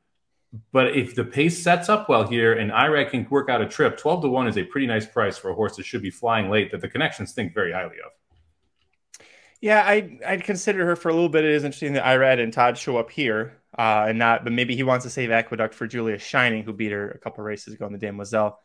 [0.71, 3.97] But if the pace sets up well here and Irad can work out a trip,
[3.97, 6.49] 12 to 1 is a pretty nice price for a horse that should be flying
[6.49, 8.11] late that the connections think very highly of.
[9.61, 11.43] Yeah, I, I'd consider her for a little bit.
[11.43, 14.75] It is interesting that Irad and Todd show up here uh, and not, but maybe
[14.75, 17.85] he wants to save Aqueduct for Julia Shining, who beat her a couple races ago
[17.85, 18.59] in the Demoiselle.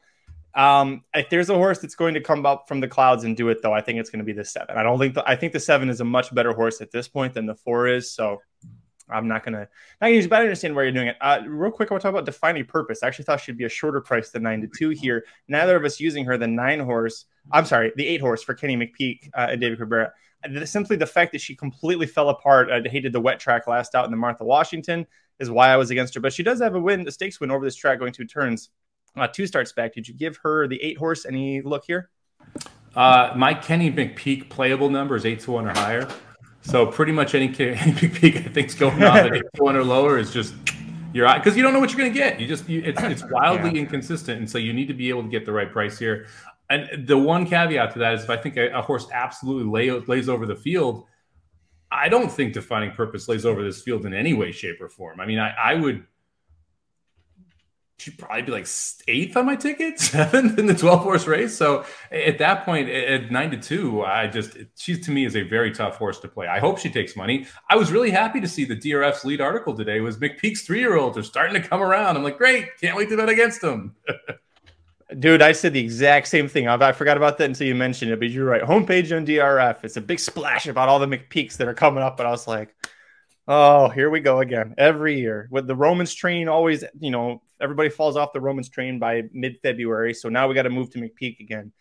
[0.55, 3.49] Um, if there's a horse that's going to come up from the clouds and do
[3.49, 4.77] it, though, I think it's going to be the seven.
[4.77, 7.09] I don't think the, I think the seven is a much better horse at this
[7.09, 8.13] point than the four is.
[8.13, 8.41] So
[9.09, 9.69] I'm not gonna not
[10.01, 11.17] gonna use, but I understand where you're doing it.
[11.21, 13.03] Uh, real quick, I want to talk about defining purpose.
[13.03, 15.25] I actually thought she'd be a shorter price than nine to two here.
[15.49, 17.27] Neither of us using her the nine horse.
[17.53, 20.13] I'm sorry, the eight horse for Kenny McPeek uh, and David Cabrera
[20.65, 22.71] simply the fact that she completely fell apart.
[22.71, 25.07] I hated the wet track last out in the Martha Washington
[25.41, 26.21] is why I was against her.
[26.21, 28.71] But she does have a win, a stakes win over this track going two turns,
[29.17, 29.95] uh, two starts back.
[29.95, 32.11] Did you give her the eight horse any look here?
[32.95, 36.09] Uh, my Kenny McPeek playable number is eight to one or higher.
[36.65, 40.19] So pretty much any, any McPeek I think's going on at eight one or lower
[40.19, 40.55] is just
[41.13, 42.41] you're because you don't know what you're going to get.
[42.41, 43.83] You just you, it's it's wildly yeah.
[43.83, 46.27] inconsistent, and so you need to be able to get the right price here.
[46.71, 49.91] And the one caveat to that is if I think a, a horse absolutely lay,
[49.91, 51.05] lays over the field,
[51.93, 55.21] I don't think defining purpose lays over this field in any way, shape, or form.
[55.21, 56.05] I mean, I, I would
[57.99, 58.67] she'd probably be like
[59.09, 61.57] eighth on my ticket, seventh in the 12 horse race.
[61.57, 65.43] So at that point, at nine to two, I just, she to me is a
[65.43, 66.47] very tough horse to play.
[66.47, 67.47] I hope she takes money.
[67.69, 70.97] I was really happy to see the DRF's lead article today was McPeek's three year
[70.97, 72.17] olds are starting to come around.
[72.17, 73.95] I'm like, great, can't wait to bet against them.
[75.19, 76.67] Dude, I said the exact same thing.
[76.67, 78.63] I forgot about that until you mentioned it, but you're right.
[78.63, 79.85] Homepage on DRF.
[79.85, 82.49] It's a big splash about all the McPeeks that are coming up, but I was
[82.49, 82.75] like,
[83.47, 84.75] oh, here we go again.
[84.79, 88.99] Every year with the Romans train, always, you know, everybody falls off the Romans train
[88.99, 90.15] by mid February.
[90.15, 91.73] So now we got to move to McPeek again.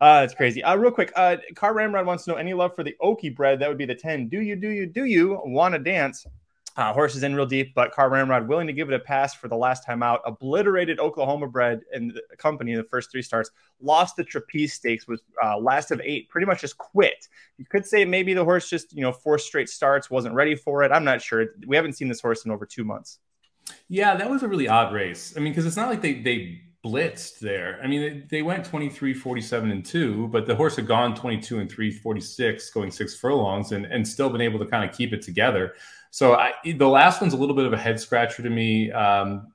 [0.00, 0.64] Uh, that's crazy.
[0.64, 3.60] Uh, real quick, uh, Car Ramrod wants to know any love for the Okie bred.
[3.60, 4.28] That would be the 10.
[4.28, 6.26] Do you, do you, do you want to dance?
[6.74, 9.46] Uh, horses in real deep, but Car Ramrod willing to give it a pass for
[9.46, 10.22] the last time out.
[10.24, 13.50] Obliterated Oklahoma bred and the company in the first three starts.
[13.82, 16.30] Lost the trapeze stakes, was uh, last of eight.
[16.30, 17.28] Pretty much just quit.
[17.58, 20.82] You could say maybe the horse just you know four straight starts wasn't ready for
[20.82, 20.90] it.
[20.90, 21.48] I'm not sure.
[21.66, 23.18] We haven't seen this horse in over two months.
[23.88, 25.34] Yeah, that was a really odd race.
[25.36, 27.78] I mean, because it's not like they they blitzed there.
[27.82, 31.60] I mean, they, they, went 23, 47, and 2, but the horse had gone 22
[31.60, 35.12] and 3, 46, going six furlongs, and, and still been able to kind of keep
[35.12, 35.74] it together.
[36.10, 38.90] So I, the last one's a little bit of a head scratcher to me.
[38.90, 39.52] Um,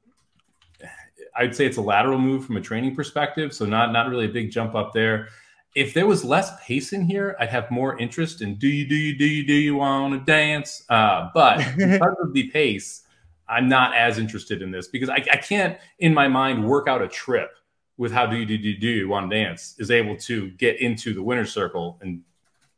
[1.36, 4.30] I'd say it's a lateral move from a training perspective, so not not really a
[4.30, 5.28] big jump up there.
[5.76, 8.96] If there was less pace in here, I'd have more interest in do you do
[8.96, 10.84] you do you do you want to dance?
[10.90, 13.04] Uh, but because of the pace,
[13.50, 17.02] I'm not as interested in this because I, I can't in my mind work out
[17.02, 17.52] a trip
[17.98, 21.24] with how do you do do you want dance is able to get into the
[21.24, 22.22] winner's circle and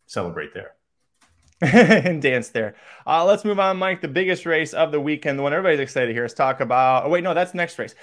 [0.06, 0.74] celebrate there.
[1.62, 2.76] and dance there.
[3.06, 4.00] Uh, let's move on, Mike.
[4.00, 7.06] The biggest race of the weekend, the one everybody's excited to hear is talk about.
[7.06, 7.96] Oh, wait, no, that's next race.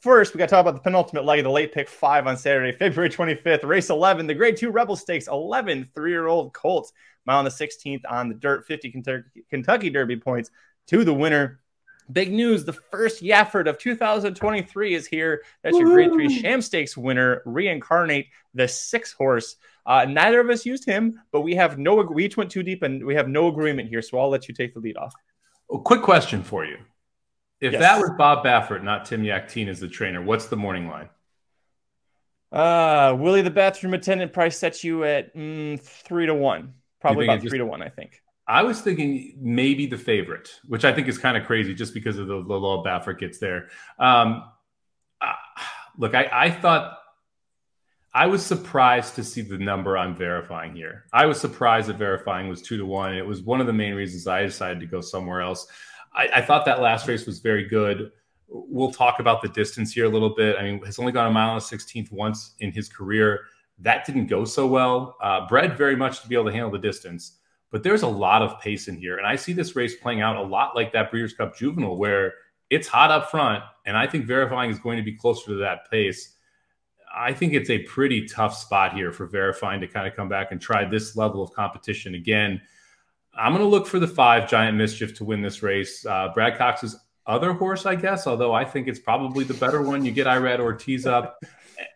[0.00, 2.38] First, we got to talk about the penultimate leg of the late pick five on
[2.38, 6.92] Saturday, February 25th, race 11, the grade two Rebel Stakes, 11 three year old Colts,
[7.26, 9.02] mile on the 16th on the dirt, 50
[9.50, 10.50] Kentucky Derby points
[10.86, 11.60] to the winner.
[12.10, 15.42] Big news the first Yafford of 2023 is here.
[15.62, 19.56] That's your Grade 3 Sham Stakes winner, Reincarnate, the six horse.
[19.86, 22.82] Uh, neither of us used him, but we have no, we each went too deep
[22.82, 24.02] and we have no agreement here.
[24.02, 25.14] So I'll let you take the lead off.
[25.72, 26.78] A quick question for you.
[27.60, 27.80] If yes.
[27.80, 31.08] that was Bob Baffert, not Tim Yakteen as the trainer, what's the morning line?
[32.50, 37.40] Uh, Willie the bathroom attendant price sets you at mm, three to one, probably about
[37.40, 38.20] just, three to one, I think.
[38.46, 42.18] I was thinking maybe the favorite, which I think is kind of crazy just because
[42.18, 43.68] of the, the law Baffert gets there.
[43.98, 44.44] Um,
[45.20, 45.32] uh,
[45.96, 46.98] look, I, I thought
[48.12, 51.04] I was surprised to see the number I'm verifying here.
[51.12, 53.14] I was surprised that verifying was two to one.
[53.14, 55.66] It was one of the main reasons I decided to go somewhere else.
[56.14, 58.10] I, I thought that last race was very good
[58.52, 60.56] we'll talk about the distance here a little bit.
[60.58, 63.40] I mean, has only gone a mile and a 16th once in his career.
[63.78, 65.16] That didn't go so well.
[65.20, 67.38] Uh, bred very much to be able to handle the distance,
[67.72, 69.16] but there's a lot of pace in here.
[69.16, 72.34] And I see this race playing out a lot like that Breeders' Cup Juvenile, where
[72.70, 73.64] it's hot up front.
[73.86, 76.36] And I think verifying is going to be closer to that pace.
[77.14, 80.52] I think it's a pretty tough spot here for verifying to kind of come back
[80.52, 82.60] and try this level of competition again.
[83.34, 86.04] I'm going to look for the five Giant Mischief to win this race.
[86.04, 90.04] Uh, Brad Cox's other horse, I guess, although I think it's probably the better one.
[90.04, 91.42] You get Irad Ortiz up,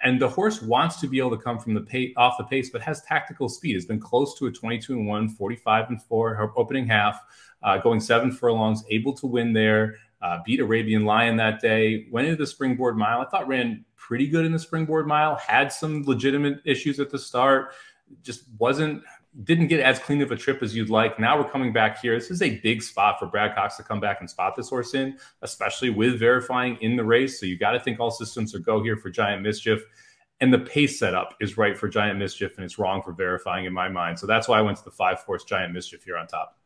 [0.02, 2.70] and the horse wants to be able to come from the pace, off the pace,
[2.70, 3.76] but has tactical speed.
[3.76, 7.20] It's been close to a 22 and 1, 45 and 4, her opening half,
[7.62, 12.26] uh, going seven furlongs, able to win there, uh, beat Arabian Lion that day, went
[12.26, 13.20] into the springboard mile.
[13.20, 17.18] I thought ran pretty good in the springboard mile, had some legitimate issues at the
[17.18, 17.72] start,
[18.22, 19.02] just wasn't
[19.44, 21.18] didn't get as clean of a trip as you'd like.
[21.18, 22.14] Now we're coming back here.
[22.14, 24.94] This is a big spot for Brad Cox to come back and spot this horse
[24.94, 27.38] in, especially with verifying in the race.
[27.38, 29.82] So you got to think all systems are go here for Giant Mischief.
[30.40, 33.72] And the pace setup is right for Giant Mischief, and it's wrong for verifying in
[33.72, 34.18] my mind.
[34.18, 36.58] So that's why I went to the five horse Giant Mischief here on top.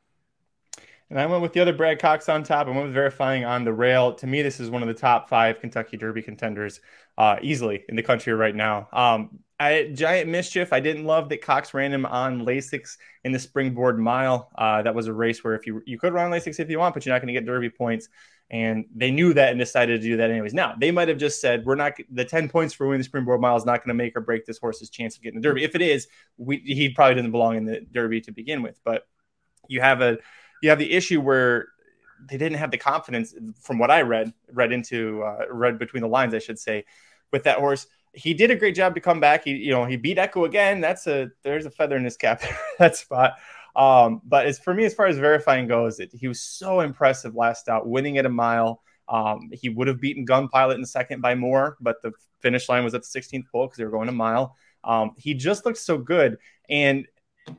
[1.09, 2.69] And I went with the other Brad Cox on top.
[2.69, 4.15] I went with verifying on the rail.
[4.15, 6.81] To me, this is one of the top five Kentucky Derby contenders
[7.19, 8.89] uh, easily in the country right now.
[8.93, 13.39] Um, I, Giant Mischief, I didn't love that Cox ran him on Lasix in the
[13.39, 14.51] Springboard Mile.
[14.57, 16.95] Uh, that was a race where if you you could run Lasix if you want,
[16.95, 18.09] but you're not going to get Derby points.
[18.51, 20.55] And they knew that and decided to do that anyways.
[20.55, 23.41] Now they might have just said, "We're not the ten points for winning the Springboard
[23.43, 25.63] Mile is not going to make or break this horse's chance of getting the Derby.
[25.63, 29.07] If it is, we, he probably doesn't belong in the Derby to begin with." But
[29.69, 30.17] you have a
[30.63, 31.69] you have the issue where
[32.31, 36.09] they didn't have the confidence, from what I read, read into uh, read between the
[36.09, 36.87] lines, I should say,
[37.31, 39.45] with that horse he did a great job to come back.
[39.45, 40.81] He, you know, he beat Echo again.
[40.81, 42.43] That's a there's a feather in his cap
[42.79, 43.35] that spot.
[43.77, 47.35] Um, but as for me, as far as verifying goes, it, he was so impressive
[47.35, 48.83] last out, winning at a mile.
[49.09, 52.85] Um, he would have beaten Gun Pilot in second by more, but the finish line
[52.85, 54.57] was at the 16th pole because they were going a mile.
[54.85, 57.07] Um, he just looked so good, and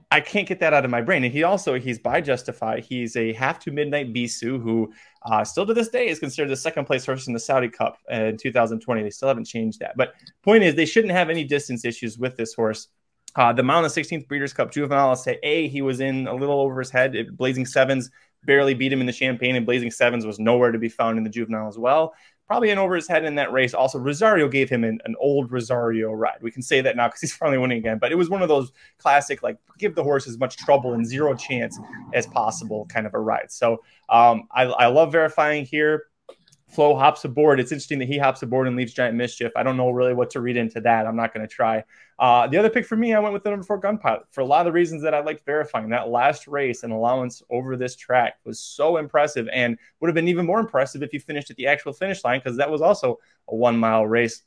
[0.09, 1.23] I can't get that out of my brain.
[1.23, 2.81] And he also he's by Justify.
[2.81, 4.91] He's a half to midnight Bisou who
[5.23, 7.97] uh, still to this day is considered the second place horse in the Saudi Cup
[8.09, 9.03] in 2020.
[9.03, 9.93] They still haven't changed that.
[9.95, 10.13] But
[10.43, 12.87] point is, they shouldn't have any distance issues with this horse.
[13.35, 16.33] Uh, the of the 16th Breeders' Cup Juvenile, I'll say, A, he was in a
[16.33, 17.15] little over his head.
[17.37, 18.11] Blazing Sevens
[18.43, 21.23] barely beat him in the Champagne, and Blazing Sevens was nowhere to be found in
[21.23, 22.13] the Juvenile as well
[22.51, 23.73] probably in over his head in that race.
[23.73, 26.39] Also, Rosario gave him an, an old Rosario ride.
[26.41, 27.97] We can say that now because he's finally winning again.
[27.97, 31.07] But it was one of those classic, like give the horse as much trouble and
[31.07, 31.79] zero chance
[32.13, 33.53] as possible kind of a ride.
[33.53, 36.07] So um, I, I love verifying here.
[36.67, 37.61] Flo hops aboard.
[37.61, 39.53] It's interesting that he hops aboard and leaves Giant Mischief.
[39.55, 41.07] I don't know really what to read into that.
[41.07, 41.85] I'm not going to try.
[42.21, 44.41] Uh, the other pick for me, I went with the number four Gun Pilot for
[44.41, 45.89] a lot of the reasons that I liked verifying.
[45.89, 50.27] That last race and allowance over this track was so impressive and would have been
[50.27, 53.17] even more impressive if you finished at the actual finish line because that was also
[53.49, 54.43] a one mile race.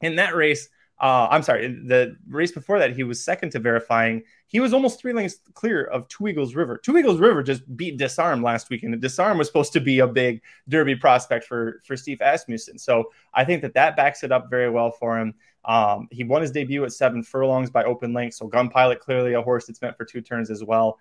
[0.00, 4.22] In that race, uh, I'm sorry, the race before that, he was second to verifying.
[4.46, 6.80] He was almost three lengths clear of Two Eagles River.
[6.82, 8.94] Two Eagles River just beat Disarm last weekend.
[8.94, 12.78] And Disarm was supposed to be a big Derby prospect for for Steve Asmussen.
[12.78, 15.34] So I think that that backs it up very well for him.
[15.68, 18.34] Um, he won his debut at seven furlongs by open length.
[18.34, 20.98] So Gun Pilot clearly a horse that's meant for two turns as well.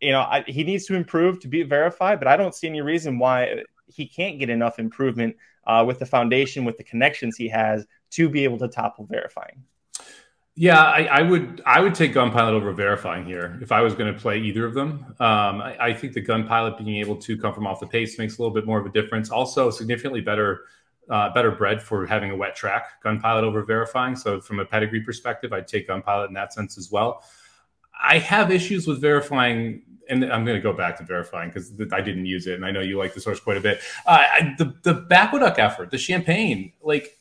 [0.00, 2.82] You know, I, he needs to improve to be verified, but I don't see any
[2.82, 7.48] reason why he can't get enough improvement uh, with the foundation, with the connections he
[7.48, 9.64] has to be able to topple verifying.
[10.54, 13.94] Yeah, I, I, would I would take Gun Pilot over verifying here if I was
[13.94, 15.06] going to play either of them.
[15.18, 18.18] Um, I, I, think the Gun Pilot being able to come from off the pace
[18.18, 19.30] makes a little bit more of a difference.
[19.30, 20.64] Also, significantly better
[21.10, 23.02] uh, better bred for having a wet track.
[23.02, 24.16] Gun Pilot over verifying.
[24.16, 27.24] So from a pedigree perspective, I'd take Gun Pilot in that sense as well.
[28.02, 32.00] I have issues with verifying and I'm going to go back to verifying because I
[32.00, 33.80] didn't use it, and I know you like the source quite a bit.
[34.06, 37.16] Uh, I, the the Backwood effort, the Champagne, like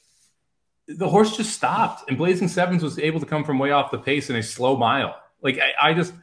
[0.88, 3.98] the horse just stopped, and Blazing Sevens was able to come from way off the
[3.98, 5.16] pace in a slow mile.
[5.42, 6.14] Like I, I just,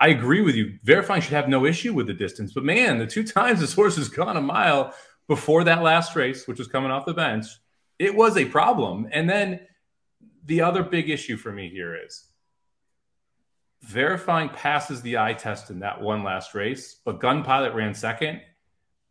[0.00, 0.78] I agree with you.
[0.82, 3.96] Verifying should have no issue with the distance, but man, the two times this horse
[3.96, 4.94] has gone a mile
[5.28, 7.46] before that last race, which was coming off the bench,
[7.98, 9.08] it was a problem.
[9.10, 9.60] And then
[10.44, 12.26] the other big issue for me here is
[13.82, 18.40] verifying passes the eye test in that one last race, but Gun Pilot ran second.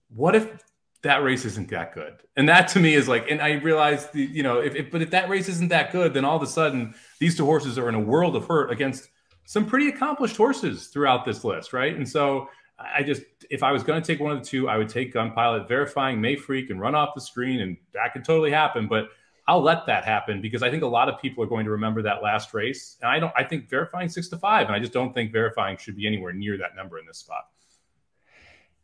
[0.09, 0.63] What if
[1.03, 2.15] that race isn't that good?
[2.35, 5.01] And that to me is like, and I realize, the, you know, if, if but
[5.01, 7.89] if that race isn't that good, then all of a sudden these two horses are
[7.89, 9.09] in a world of hurt against
[9.45, 11.95] some pretty accomplished horses throughout this list, right?
[11.95, 12.49] And so
[12.79, 15.13] I just, if I was going to take one of the two, I would take
[15.13, 18.87] Gun Pilot, verifying May Freak and run off the screen, and that could totally happen.
[18.87, 19.09] But
[19.47, 22.01] I'll let that happen because I think a lot of people are going to remember
[22.01, 22.97] that last race.
[23.01, 25.77] And I don't, I think verifying six to five, and I just don't think verifying
[25.77, 27.45] should be anywhere near that number in this spot.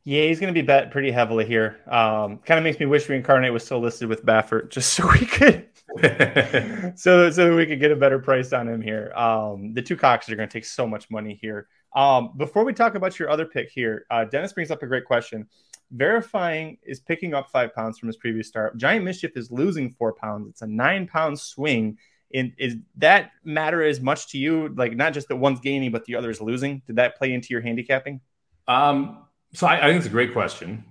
[0.03, 1.79] Yeah, he's going to be bet pretty heavily here.
[1.87, 5.25] Um, kind of makes me wish Reincarnate was still listed with Baffert just so we
[5.25, 5.67] could,
[6.95, 9.11] so so we could get a better price on him here.
[9.15, 11.67] Um, the two Coxes are going to take so much money here.
[11.93, 15.05] Um, before we talk about your other pick here, uh, Dennis brings up a great
[15.05, 15.47] question.
[15.91, 18.77] Verifying is picking up five pounds from his previous start.
[18.77, 20.47] Giant Mischief is losing four pounds.
[20.49, 21.97] It's a nine pound swing.
[22.31, 24.69] In, is that matter as much to you?
[24.69, 26.81] Like not just that one's gaining, but the other is losing.
[26.87, 28.21] Did that play into your handicapping?
[28.69, 30.85] Um, so I, I think it's a great question.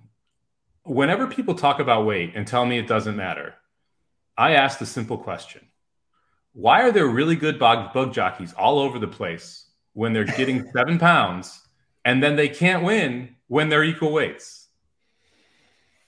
[0.83, 3.55] Whenever people talk about weight and tell me it doesn't matter,
[4.37, 5.61] I ask the simple question:
[6.53, 10.69] Why are there really good bug, bug jockeys all over the place when they're getting
[10.75, 11.61] seven pounds,
[12.05, 14.61] and then they can't win when they're equal weights?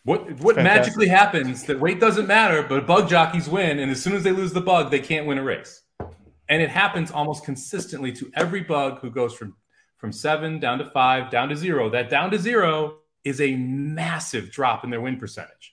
[0.05, 4.13] What what magically happens that weight doesn't matter, but bug jockeys win, and as soon
[4.13, 5.81] as they lose the bug, they can't win a race.
[6.49, 9.55] And it happens almost consistently to every bug who goes from
[9.97, 11.89] from seven down to five, down to zero.
[11.89, 15.72] That down to zero is a massive drop in their win percentage.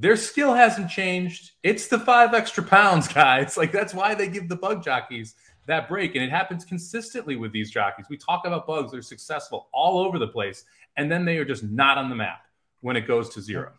[0.00, 1.52] Their skill hasn't changed.
[1.62, 3.58] It's the five extra pounds, guys.
[3.58, 5.34] Like that's why they give the bug jockeys
[5.66, 6.14] that break.
[6.14, 8.06] And it happens consistently with these jockeys.
[8.08, 10.64] We talk about bugs, they're successful all over the place,
[10.96, 12.46] and then they are just not on the map
[12.80, 13.72] when it goes to zero.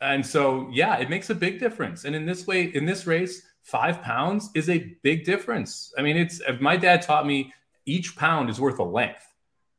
[0.00, 2.04] And so, yeah, it makes a big difference.
[2.04, 5.94] And in this way, in this race, five pounds is a big difference.
[5.96, 7.54] I mean, it's my dad taught me
[7.86, 9.24] each pound is worth a length.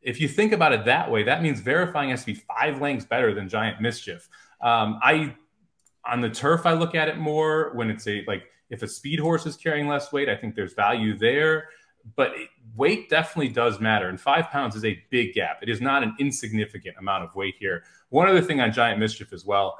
[0.01, 3.05] If you think about it that way, that means verifying has to be five lengths
[3.05, 4.29] better than Giant Mischief.
[4.61, 5.35] Um, I
[6.05, 9.19] on the turf, I look at it more when it's a like if a speed
[9.19, 11.69] horse is carrying less weight, I think there's value there.
[12.15, 12.33] But
[12.75, 15.59] weight definitely does matter, and five pounds is a big gap.
[15.61, 17.83] It is not an insignificant amount of weight here.
[18.09, 19.79] One other thing on Giant Mischief as well,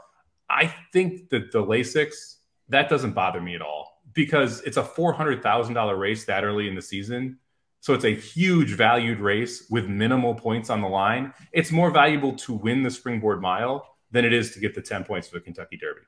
[0.49, 2.35] I think that the Lasix,
[2.69, 6.81] that doesn't bother me at all because it's a $400,000 race that early in the
[6.81, 7.39] season.
[7.81, 11.33] So it's a huge valued race with minimal points on the line.
[11.51, 15.03] It's more valuable to win the springboard mile than it is to get the 10
[15.03, 16.01] points for the Kentucky Derby.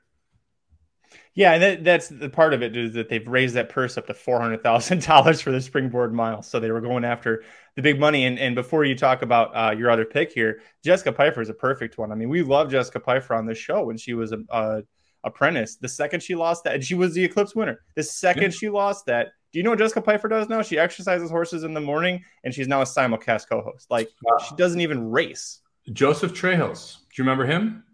[1.34, 4.06] Yeah, and that, that's the part of it is that they've raised that purse up
[4.06, 6.42] to four hundred thousand dollars for the springboard mile.
[6.42, 8.24] So they were going after the big money.
[8.24, 11.54] And, and before you talk about uh, your other pick here, Jessica Pfeiffer is a
[11.54, 12.10] perfect one.
[12.10, 14.82] I mean, we love Jessica Pfeiffer on this show when she was a, a
[15.24, 15.76] apprentice.
[15.76, 17.80] The second she lost that, and she was the Eclipse winner.
[17.96, 18.50] The second yeah.
[18.50, 20.62] she lost that, do you know what Jessica Pfeiffer does now?
[20.62, 23.90] She exercises horses in the morning, and she's now a simulcast co-host.
[23.90, 24.38] Like wow.
[24.38, 25.60] she doesn't even race.
[25.92, 27.84] Joseph Trejos, do you remember him?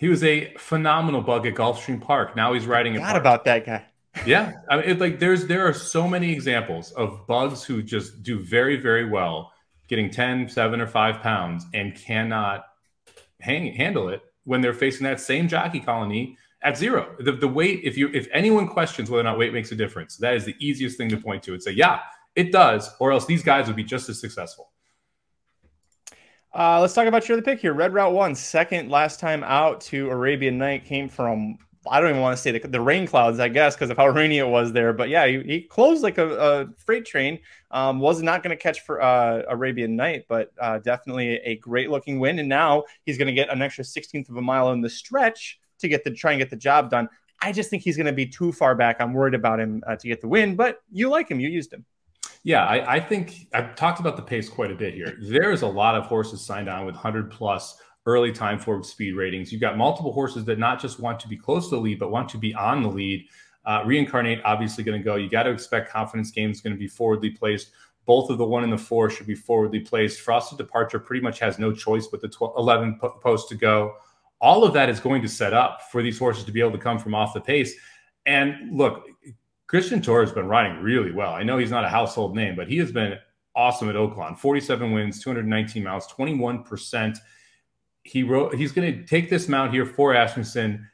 [0.00, 2.34] He was a phenomenal bug at Gulfstream Park.
[2.34, 2.94] Now he's riding.
[2.94, 3.84] Forgot about that guy.
[4.26, 8.22] yeah, I mean, it, like there's there are so many examples of bugs who just
[8.22, 9.52] do very very well,
[9.88, 12.64] getting 10, 7, or five pounds and cannot
[13.40, 17.14] hang, handle it when they're facing that same jockey colony at zero.
[17.18, 20.16] The, the weight, if you if anyone questions whether or not weight makes a difference,
[20.16, 22.00] that is the easiest thing to point to and say, yeah,
[22.34, 24.70] it does, or else these guys would be just as successful.
[26.52, 27.72] Uh, let's talk about your other pick here.
[27.72, 31.58] Red Route One, second last time out to Arabian Night, came from
[31.88, 34.08] I don't even want to say the, the rain clouds, I guess, because of how
[34.10, 34.92] rainy it was there.
[34.92, 37.38] But yeah, he, he closed like a, a, freight train.
[37.70, 41.88] Um, was not going to catch for uh, Arabian Night, but uh, definitely a great
[41.88, 42.38] looking win.
[42.38, 45.58] And now he's going to get an extra 16th of a mile in the stretch
[45.78, 47.08] to get the try and get the job done.
[47.40, 49.00] I just think he's going to be too far back.
[49.00, 51.40] I'm worried about him uh, to get the win, but you like him.
[51.40, 51.86] You used him.
[52.42, 55.18] Yeah, I, I, think I've talked about the pace quite a bit here.
[55.20, 57.76] There's a lot of horses signed on with 100 plus
[58.06, 59.52] early time forward speed ratings.
[59.52, 62.10] You've got multiple horses that not just want to be close to the lead, but
[62.10, 63.26] want to be on the lead.
[63.66, 65.16] Uh, reincarnate obviously going to go.
[65.16, 67.72] You got to expect confidence games going to be forwardly placed.
[68.06, 70.20] Both of the one and the four should be forwardly placed.
[70.20, 73.94] Frosted Departure pretty much has no choice but the 12, 11 post to go.
[74.40, 76.78] All of that is going to set up for these horses to be able to
[76.78, 77.74] come from off the pace.
[78.24, 79.04] And look,
[79.70, 81.32] Cristian Torres has been riding really well.
[81.32, 83.16] I know he's not a household name, but he has been
[83.54, 84.36] awesome at Oaklawn.
[84.36, 87.18] 47 wins, 219 miles, 21%.
[88.02, 90.88] He wrote he's going to take this mount here for Asmussen.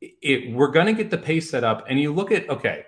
[0.00, 1.84] It, we're going to get the pace set up.
[1.88, 2.84] And you look at, okay,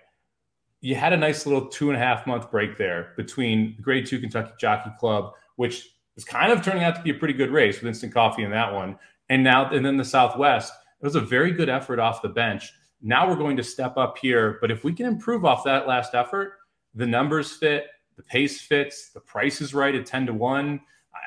[0.80, 4.20] you had a nice little two and a half month break there between grade two
[4.20, 7.80] Kentucky Jockey Club, which is kind of turning out to be a pretty good race
[7.80, 8.98] with instant coffee in that one
[9.28, 12.72] And now, and then the Southwest, it was a very good effort off the bench.
[13.00, 14.58] Now we're going to step up here.
[14.60, 16.54] But if we can improve off that last effort,
[16.94, 17.86] the numbers fit,
[18.16, 20.80] the pace fits, the price is right at 10 to 1.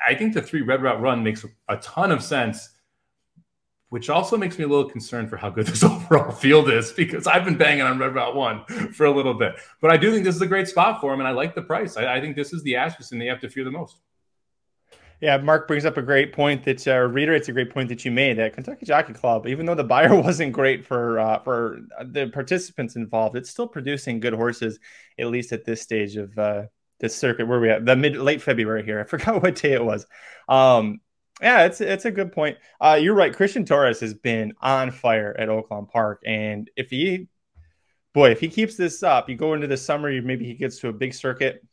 [0.06, 2.70] I think the three Red Route One makes a ton of sense,
[3.88, 7.26] which also makes me a little concerned for how good this overall field is because
[7.26, 9.54] I've been banging on red route one for a little bit.
[9.80, 11.62] But I do think this is a great spot for him, and I like the
[11.62, 11.96] price.
[11.96, 13.98] I, I think this is the Asmussen they have to fear the most.
[15.22, 18.10] Yeah, Mark brings up a great point that uh, reiterates a great point that you
[18.10, 18.40] made.
[18.40, 22.96] At Kentucky Jockey Club, even though the Beyer wasn't great for uh, for the participants
[22.96, 24.80] involved, it's still producing good horses,
[25.20, 26.64] at least at this stage of uh,
[26.98, 27.46] this circuit.
[27.46, 28.98] Where we at the mid late February here.
[28.98, 30.04] I forgot what day it was.
[30.48, 31.00] Um,
[31.40, 32.58] yeah, it's it's a good point.
[32.80, 33.32] Uh, you're right.
[33.32, 37.28] Cristian Torres has been on fire at Oaklawn Park, and if he,
[38.12, 40.88] boy, if he keeps this up, you go into the summer, maybe he gets to
[40.88, 41.64] a big circuit.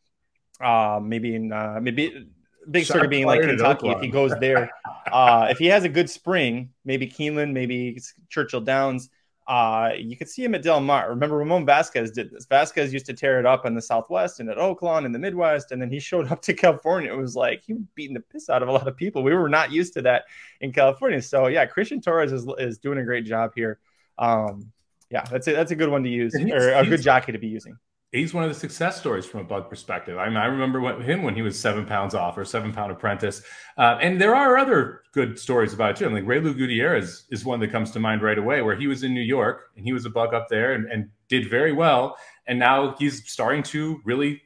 [0.61, 2.27] Uh, maybe in uh, maybe
[2.71, 4.71] big Shot circuit being like Kentucky, if he goes there,
[5.11, 9.09] uh, if he has a good spring, maybe Keeneland, maybe Churchill Downs,
[9.47, 11.09] uh, you could see him at Del Mar.
[11.09, 12.45] Remember, Ramon Vazquez did this.
[12.45, 15.71] Vazquez used to tear it up in the Southwest and at Oaklawn in the Midwest,
[15.71, 17.11] and then he showed up to California.
[17.11, 19.23] It was like he was beating the piss out of a lot of people.
[19.23, 20.25] We were not used to that
[20.61, 21.21] in California.
[21.21, 23.79] So yeah, Cristian Torres is, is doing a great job here.
[24.19, 24.71] Um,
[25.09, 27.47] yeah, that's a, that's a good one to use or a good jockey to be
[27.47, 27.75] using
[28.11, 30.17] he's one of the success stories from a bug perspective.
[30.17, 32.91] I mean, I remember what, him when he was seven pounds off or seven pound
[32.91, 33.41] apprentice.
[33.77, 36.09] Uh, and there are other good stories about too.
[36.09, 39.13] Like Reylu Gutierrez is one that comes to mind right away, where he was in
[39.13, 42.17] New York and he was a bug up there and, and did very well.
[42.47, 44.41] And now he's starting to really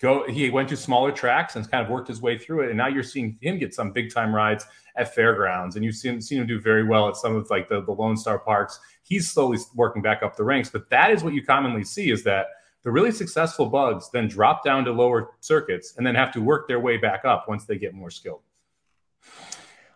[0.00, 0.24] go.
[0.28, 2.68] He went to smaller tracks and kind of worked his way through it.
[2.68, 4.64] And now you're seeing him get some big time rides
[4.96, 7.82] at fairgrounds, and you've seen, seen him do very well at some of like the,
[7.82, 8.80] the Lone Star parks.
[9.04, 12.24] He's slowly working back up the ranks, but that is what you commonly see is
[12.24, 12.46] that
[12.84, 16.68] the really successful bugs then drop down to lower circuits and then have to work
[16.68, 18.42] their way back up once they get more skilled.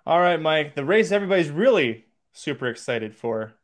[0.04, 3.54] All right, Mike, the race everybody's really super excited for.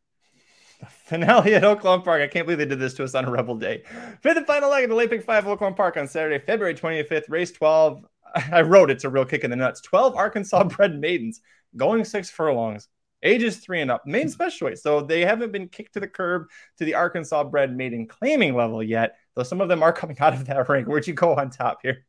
[0.81, 2.23] The finale at Oaklawn Park.
[2.23, 3.83] I can't believe they did this to us on a Rebel Day.
[4.21, 7.29] Fifth and final leg of the Late Pick 5 Oaklawn Park on Saturday, February 25th,
[7.29, 8.05] race 12.
[8.53, 9.81] I wrote it's a real kick in the nuts.
[9.81, 11.41] 12 Arkansas bred maidens
[11.77, 12.89] going six furlongs
[13.23, 14.79] ages three and up, main special weight.
[14.79, 16.49] So they haven't been kicked to the curb
[16.79, 20.35] to the Arkansas bred maiden claiming level yet, though some of them are coming out
[20.35, 20.87] of that rank.
[20.87, 22.05] Where'd you go on top here?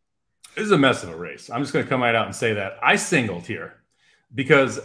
[0.56, 1.50] This is a mess of a race.
[1.50, 3.76] I'm just going to come right out and say that I singled here
[4.34, 4.80] because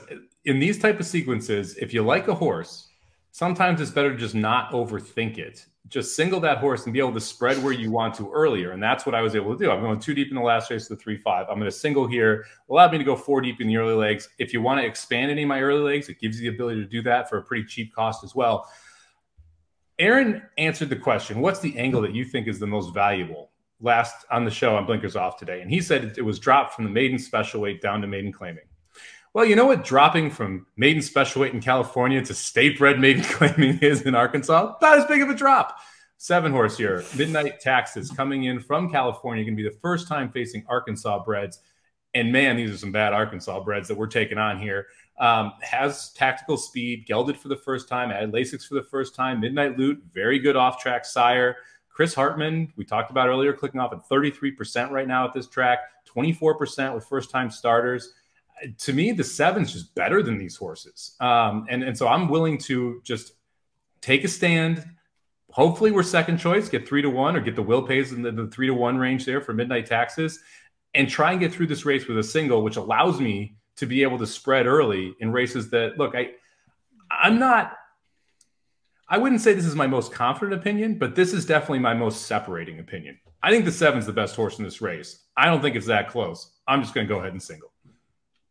[0.45, 2.89] in these type of sequences, if you like a horse,
[3.33, 7.13] sometimes it's better to just not overthink it just single that horse and be able
[7.13, 8.73] to spread where you want to earlier.
[8.73, 9.71] And that's what I was able to do.
[9.71, 11.47] I'm going two deep in the last race of the three five.
[11.49, 14.29] I'm going to single here, allow me to go four deep in the early legs.
[14.39, 16.81] If you want to expand any of my early legs, it gives you the ability
[16.81, 18.69] to do that for a pretty cheap cost as well.
[19.99, 23.51] Aaron answered the question What's the angle that you think is the most valuable?
[23.81, 25.61] Last on the show on Blinkers Off today.
[25.61, 28.65] And he said it was dropped from the maiden special weight down to maiden claiming.
[29.35, 33.25] Well, you know what dropping from maiden special weight in California to state bred maiden
[33.25, 34.77] claiming is in Arkansas?
[34.81, 35.77] Not as big of a drop.
[36.19, 37.03] Seven horse here.
[37.17, 39.43] Midnight Taxes coming in from California.
[39.43, 41.59] Going to be the first time facing Arkansas breds.
[42.15, 44.87] And man, these are some bad Arkansas breds that we're taking on here.
[45.19, 49.41] Um, has tactical speed, gelded for the first time, added Lasix for the first time.
[49.41, 51.57] Midnight Lute, very good off track sire.
[51.89, 55.81] Chris Hartman, we talked about earlier, clicking off at 33% right now at this track,
[56.09, 58.13] 24% with first time starters
[58.79, 61.17] to me, the seven's just better than these horses.
[61.21, 63.33] Um, and, and so I'm willing to just
[64.01, 64.85] take a stand.
[65.51, 68.33] Hopefully, we're second choice, get three to one, or get the will pays in the,
[68.33, 70.41] the three to one range there for midnight taxes,
[70.95, 74.03] and try and get through this race with a single, which allows me to be
[74.03, 76.31] able to spread early in races that look, I
[77.11, 77.77] I'm not
[79.09, 82.23] I wouldn't say this is my most confident opinion, but this is definitely my most
[82.23, 83.19] separating opinion.
[83.43, 85.27] I think the seven's the best horse in this race.
[85.37, 86.53] I don't think it's that close.
[86.67, 87.74] I'm just going to go ahead and single.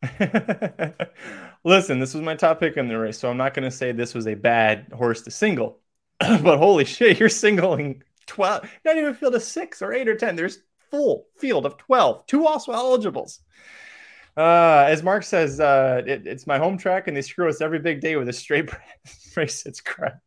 [1.63, 3.91] Listen, this was my top pick in the race, so I'm not going to say
[3.91, 5.79] this was a bad horse to single.
[6.19, 10.35] but holy shit, you're singling 12, not even field of six or eight or 10.
[10.35, 10.59] There's
[10.91, 13.39] full field of 12, two also eligibles.
[14.35, 17.79] Uh, as Mark says, uh, it, it's my home track, and they screw us every
[17.79, 18.69] big day with a straight
[19.37, 19.65] race.
[19.65, 20.21] It's crap.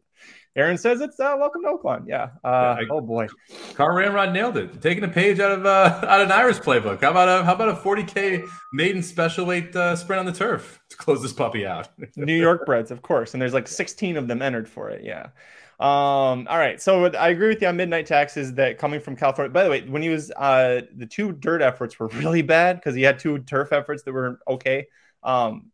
[0.57, 2.09] Aaron says it's uh, welcome to Oaklawn.
[2.09, 2.31] Yeah.
[2.43, 3.29] Uh, yeah I, oh boy,
[3.75, 4.81] Car Ramrod nailed it.
[4.81, 7.03] Taking a page out of uh, out of an Irish playbook.
[7.03, 10.81] How about a how about a 40k maiden special weight uh, sprint on the turf
[10.89, 11.89] to close this puppy out?
[12.17, 15.05] New York breds, of course, and there's like 16 of them entered for it.
[15.05, 15.29] Yeah.
[15.79, 16.81] Um, all right.
[16.81, 19.53] So I agree with you on midnight taxes that coming from California.
[19.53, 22.95] By the way, when he was uh, the two dirt efforts were really bad because
[22.95, 24.87] he had two turf efforts that were okay.
[25.23, 25.71] Um,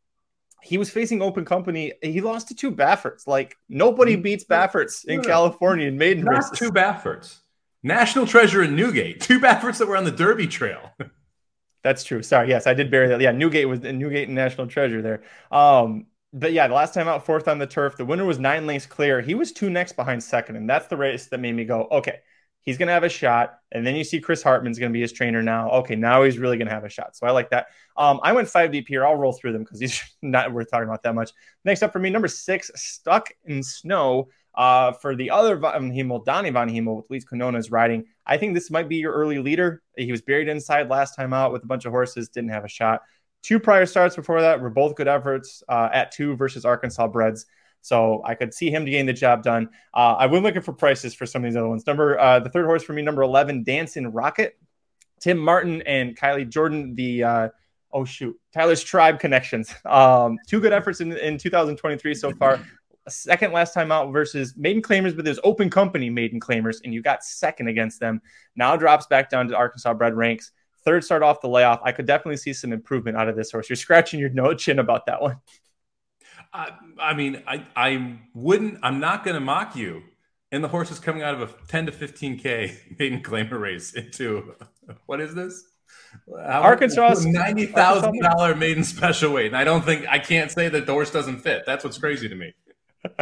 [0.63, 1.93] he was facing open company.
[2.03, 3.27] He lost to two Bafferts.
[3.27, 6.59] Like nobody beats Bafferts in California in maiden Not races.
[6.59, 7.41] Two Bafferts.
[7.83, 9.21] National treasure in Newgate.
[9.21, 10.93] Two Bafferts that were on the Derby Trail.
[11.83, 12.23] That's true.
[12.23, 12.49] Sorry.
[12.49, 13.21] Yes, I did bury that.
[13.21, 15.23] Yeah, Newgate was in Newgate and National Treasure there.
[15.51, 18.67] Um, but yeah, the last time out fourth on the turf, the winner was nine
[18.67, 19.21] lengths clear.
[19.21, 22.21] He was two next behind second, and that's the race that made me go, okay,
[22.63, 23.59] he's going to have a shot.
[23.71, 25.71] And then you see Chris Hartman's going to be his trainer now.
[25.71, 27.17] Okay, now he's really going to have a shot.
[27.17, 27.67] So I like that.
[27.97, 29.07] Um, I went five deep here.
[29.07, 31.33] I'll roll through them because he's not worth talking about that much.
[31.65, 34.29] Next up for me, number six, Stuck in Snow.
[34.55, 38.05] Uh, for the other Von Hemel, Donnie Von Hemel with Luis Quinonez riding.
[38.27, 39.83] I think this might be your early leader.
[39.97, 42.69] He was buried inside last time out with a bunch of horses, didn't have a
[42.69, 43.01] shot.
[43.43, 47.47] Two prior starts before that were both good efforts uh, at two versus Arkansas Breds.
[47.83, 49.69] So I could see him getting the job done.
[49.93, 51.87] Uh, I was looking for prices for some of these other ones.
[51.87, 54.57] Number uh, the third horse for me, number eleven, Dancing Rocket.
[55.21, 57.49] Tim Martin and Kylie Jordan, the uh,
[57.93, 59.73] oh shoot, Tyler's Tribe connections.
[59.85, 62.61] Um, two good efforts in, in 2023 so far.
[63.09, 67.03] second last time out versus maiden claimers, but there's open company maiden claimers, and you
[67.03, 68.21] got second against them.
[68.57, 70.51] Now drops back down to Arkansas bred ranks.
[70.85, 71.81] Third start off the layoff.
[71.85, 73.69] I could definitely see some improvement out of this horse.
[73.69, 75.37] You're scratching your nose chin about that one.
[76.53, 80.03] I, I mean, I, I wouldn't, I'm not going to mock you.
[80.51, 84.55] And the horse is coming out of a 10 to 15K maiden claimer race into
[85.07, 85.65] what is this?
[86.39, 90.87] Arkansas ninety thousand dollar maiden special weight, and I don't think I can't say that
[90.87, 91.63] the horse doesn't fit.
[91.67, 92.55] That's what's crazy to me.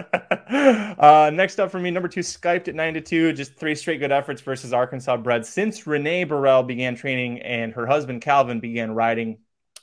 [0.98, 3.32] uh, next up for me, number two, Skyped at nine to two.
[3.32, 7.86] Just three straight good efforts versus Arkansas bred since Renee Burrell began training and her
[7.86, 9.38] husband Calvin began riding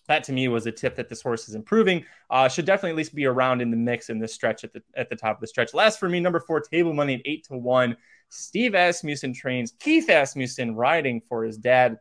[0.07, 2.05] that to me was a tip that this horse is improving.
[2.29, 4.81] Uh, should definitely at least be around in the mix in this stretch at the
[4.95, 5.73] at the top of the stretch.
[5.73, 7.95] Last for me, number four, table money at eight to one.
[8.29, 11.97] Steve Asmussen trains Keith Asmussen riding for his dad.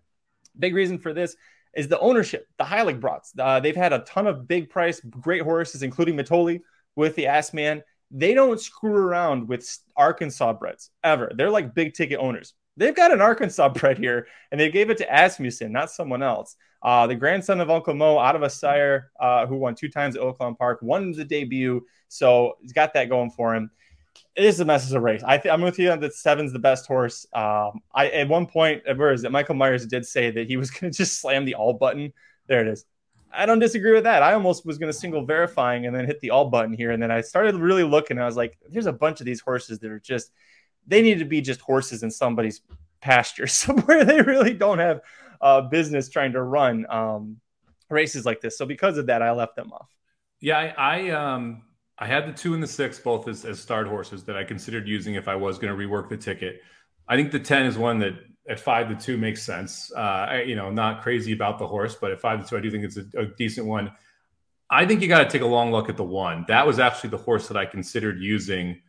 [0.58, 1.36] Big reason for this
[1.76, 3.38] is the ownership, the Heiligbrodts.
[3.38, 6.60] Uh, they've had a ton of big price, great horses, including Mitole
[6.96, 7.82] with the Ass Man.
[8.10, 11.32] They don't screw around with Arkansas breds ever.
[11.34, 12.54] They're like big ticket owners.
[12.76, 16.56] They've got an Arkansas bred here, and they gave it to Asmussen, not someone else.
[16.82, 20.16] Uh, the grandson of Uncle Mo, out of a sire uh, who won two times
[20.16, 21.84] at Oaklawn Park, won the debut.
[22.08, 23.70] So he's got that going for him.
[24.34, 25.22] It is a mess of a race.
[25.26, 27.26] I am with you on that seven's the best horse.
[27.32, 29.32] Um, I at one point, where is it?
[29.32, 32.12] Michael Myers did say that he was going to just slam the all button.
[32.46, 32.84] There it is.
[33.32, 34.22] I don't disagree with that.
[34.22, 37.02] I almost was going to single verifying and then hit the all button here, and
[37.02, 38.18] then I started really looking.
[38.18, 40.30] I was like, "There's a bunch of these horses that are just
[40.86, 42.60] they need to be just horses in somebody's
[43.00, 45.00] pasture somewhere they really don't have
[45.40, 47.36] uh, business trying to run um,
[47.90, 48.56] races like this.
[48.56, 49.90] So because of that, I left them off.
[50.40, 51.62] Yeah, I, I um
[51.98, 54.86] I had the two and the six both as, as start horses that I considered
[54.86, 56.60] using if I was going to rework the ticket.
[57.08, 58.14] I think the ten is one that
[58.48, 59.90] at five to two makes sense.
[59.96, 62.60] Uh, I, you know, not crazy about the horse, but at five to two, I
[62.60, 63.92] do think it's a, a decent one.
[64.68, 66.44] I think you got to take a long look at the one.
[66.48, 68.80] That was actually the horse that I considered using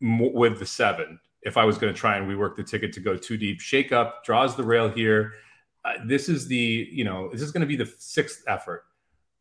[0.00, 3.16] with the seven if I was going to try and rework the ticket to go
[3.16, 3.60] too deep.
[3.60, 5.34] Shake up, draws the rail here.
[5.84, 8.84] Uh, this is the, you know, this is going to be the sixth effort.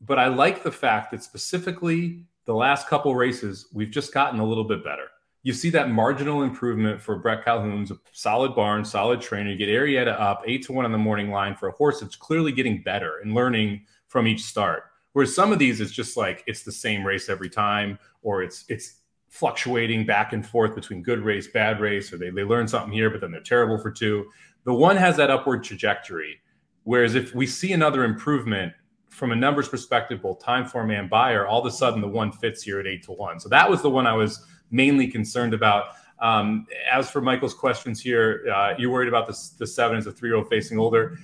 [0.02, 4.46] But I like the fact that specifically the last couple races, we've just gotten a
[4.46, 5.08] little bit better.
[5.44, 9.52] You see that marginal improvement for Brett Calhoun's solid barn, solid trainer.
[9.52, 12.16] You get Arietta up eight to one on the morning line for a horse that's
[12.16, 14.84] clearly getting better and learning from each start.
[15.14, 18.66] Whereas some of these, it's just like it's the same race every time, or it's
[18.68, 19.00] it's
[19.34, 23.10] fluctuating back and forth between good race, bad race, or they, they learn something here,
[23.10, 24.30] but then they're terrible for two.
[24.64, 26.40] The one has that upward trajectory.
[26.84, 28.74] Whereas if we see another improvement
[29.10, 32.32] from a numbers perspective, both time form and Beyer, all of a sudden the one
[32.32, 33.40] fits here at eight to one.
[33.40, 35.96] So that was the one I was mainly concerned about.
[36.20, 40.12] Um, as for Michael's questions here, uh, you're worried about the, the seven as a
[40.12, 41.18] three year old facing older.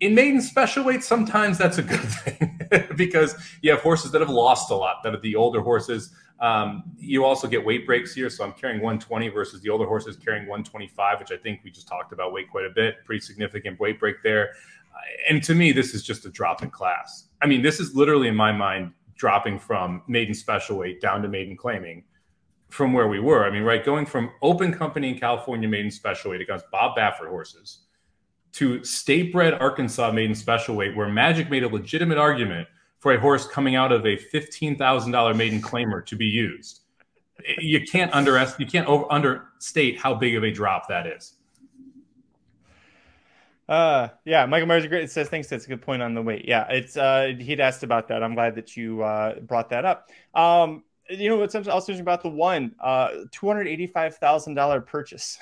[0.00, 4.30] In maiden special weight, sometimes that's a good thing because you have horses that have
[4.30, 8.28] lost a lot, that are the older horses um, you also get weight breaks here.
[8.28, 11.86] So I'm carrying 120 versus the older horses carrying 125, which I think we just
[11.86, 12.96] talked about weight quite a bit.
[13.04, 14.50] Pretty significant weight break there.
[14.92, 14.98] Uh,
[15.30, 17.28] and to me, this is just a drop in class.
[17.40, 21.28] I mean, this is literally in my mind dropping from maiden special weight down to
[21.28, 22.02] maiden claiming
[22.70, 23.44] from where we were.
[23.44, 27.28] I mean, right, going from open company in California maiden special weight against Bob Baffert
[27.28, 27.82] horses
[28.54, 32.66] to state bred Arkansas maiden special weight, where Magic made a legitimate argument
[33.02, 36.82] for a horse coming out of a $15,000 maiden claimer to be used.
[37.58, 41.34] You can't underestimate, you can't over, understate how big of a drop that is.
[43.68, 45.02] Uh, yeah, Michael Myers great.
[45.02, 45.48] It says thanks.
[45.48, 46.44] That's a good point on the weight.
[46.46, 48.22] Yeah, it's uh, he'd asked about that.
[48.22, 50.08] I'm glad that you uh, brought that up.
[50.34, 54.54] Um, you know what's also interesting about the one uh, two hundred eighty five thousand
[54.54, 55.38] dollar purchase.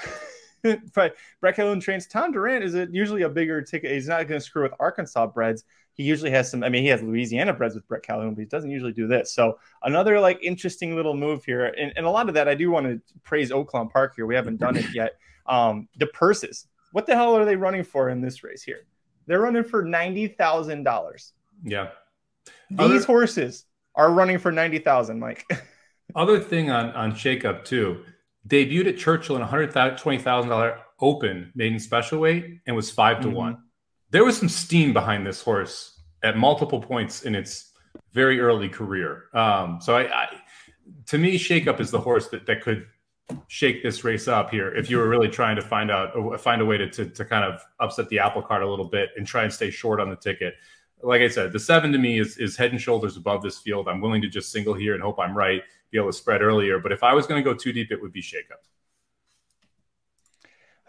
[0.94, 3.90] but Brett Calhoun trains Tom Durant is it usually a bigger ticket.
[3.90, 5.64] He's not going to screw with Arkansas breds
[6.00, 6.62] he usually has some.
[6.64, 9.32] I mean, he has Louisiana breds with Brett Calhoun, but he doesn't usually do this.
[9.34, 12.70] So another like interesting little move here, and, and a lot of that I do
[12.70, 14.24] want to praise Oaklawn Park here.
[14.26, 15.12] We haven't done it yet.
[15.46, 16.68] Um, the purses.
[16.92, 18.86] What the hell are they running for in this race here?
[19.26, 21.32] They're running for ninety thousand dollars.
[21.64, 21.88] Yeah.
[22.70, 23.64] These Other- horses
[23.96, 25.44] are running for ninety thousand, Mike.
[26.14, 28.04] Other thing on on shakeup too,
[28.46, 32.90] debuted at Churchill in a hundred twenty thousand dollar open maiden special weight and was
[32.90, 33.32] 5 to Mhm.
[33.32, 33.58] one.
[34.10, 37.72] There was some steam behind this horse at multiple points in its
[38.12, 39.24] very early career.
[39.34, 40.28] Um, so I, I,
[41.06, 42.86] to me, shakeup is the horse that that could
[43.46, 46.64] shake this race up here if you were really trying to find out find a
[46.64, 49.44] way to, to to kind of upset the apple cart a little bit and try
[49.44, 50.54] and stay short on the ticket.
[51.02, 53.88] Like I said, the seven to me is is head and shoulders above this field.
[53.88, 56.78] I'm willing to just single here and hope I'm right, be able to spread earlier.
[56.78, 58.66] But if I was going to go too deep, it would be shakeup.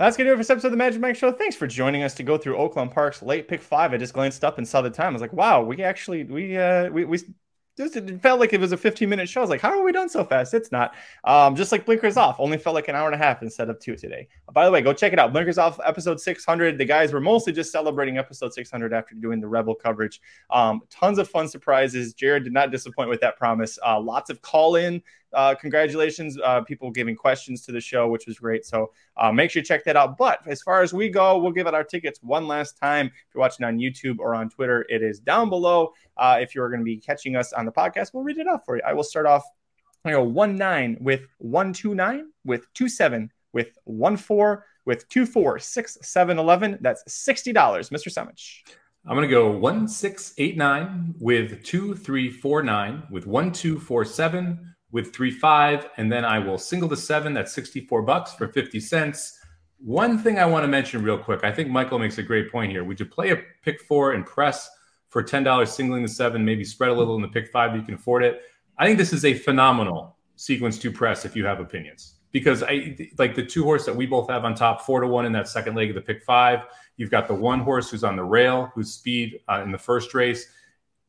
[0.01, 1.31] That's gonna do it for this episode of the Magic Mike Show.
[1.31, 3.93] Thanks for joining us to go through Oaklawn Park's late pick five.
[3.93, 5.09] I just glanced up and saw the time.
[5.09, 7.19] I was like, wow, we actually we uh we we
[7.77, 9.41] just it felt like it was a 15 minute show.
[9.41, 10.55] I was like, how are we done so fast?
[10.55, 10.95] It's not.
[11.23, 13.79] Um, just like Blinkers Off, only felt like an hour and a half instead of
[13.79, 14.27] two today.
[14.51, 15.33] By the way, go check it out.
[15.33, 16.79] Blinkers Off episode 600.
[16.79, 20.19] The guys were mostly just celebrating episode 600 after doing the Rebel coverage.
[20.49, 22.15] Um, tons of fun surprises.
[22.15, 23.77] Jared did not disappoint with that promise.
[23.85, 25.03] Uh, lots of call in.
[25.33, 28.65] Uh, congratulations, uh, people giving questions to the show, which was great.
[28.65, 30.17] So uh, make sure you check that out.
[30.17, 33.07] But as far as we go, we'll give out our tickets one last time.
[33.07, 35.93] If you're watching on YouTube or on Twitter, it is down below.
[36.17, 38.65] Uh, if you're going to be catching us on the podcast, we'll read it off
[38.65, 38.81] for you.
[38.85, 39.43] I will start off.
[40.03, 45.07] I go one nine with one two nine with two seven with one four with
[45.09, 46.77] two four six seven eleven.
[46.81, 48.07] That's sixty dollars, Mr.
[48.07, 48.61] Samich.
[49.05, 53.51] I'm going to go one six eight nine with two three four nine with one
[53.51, 57.33] two four seven with three five, and then I will single the seven.
[57.33, 59.39] That's sixty four bucks for fifty cents.
[59.79, 61.43] One thing I want to mention real quick.
[61.43, 62.83] I think Michael makes a great point here.
[62.83, 64.69] Would you play a pick four and press
[65.09, 67.75] for ten dollars, singling the seven, maybe spread a little in the pick five?
[67.75, 68.41] You can afford it.
[68.77, 72.95] I think this is a phenomenal sequence to press if you have opinions because I
[73.17, 75.47] like the two horse that we both have on top, four to one in that
[75.47, 76.61] second leg of the pick five.
[76.97, 80.13] You've got the one horse who's on the rail, whose speed uh, in the first
[80.13, 80.47] race.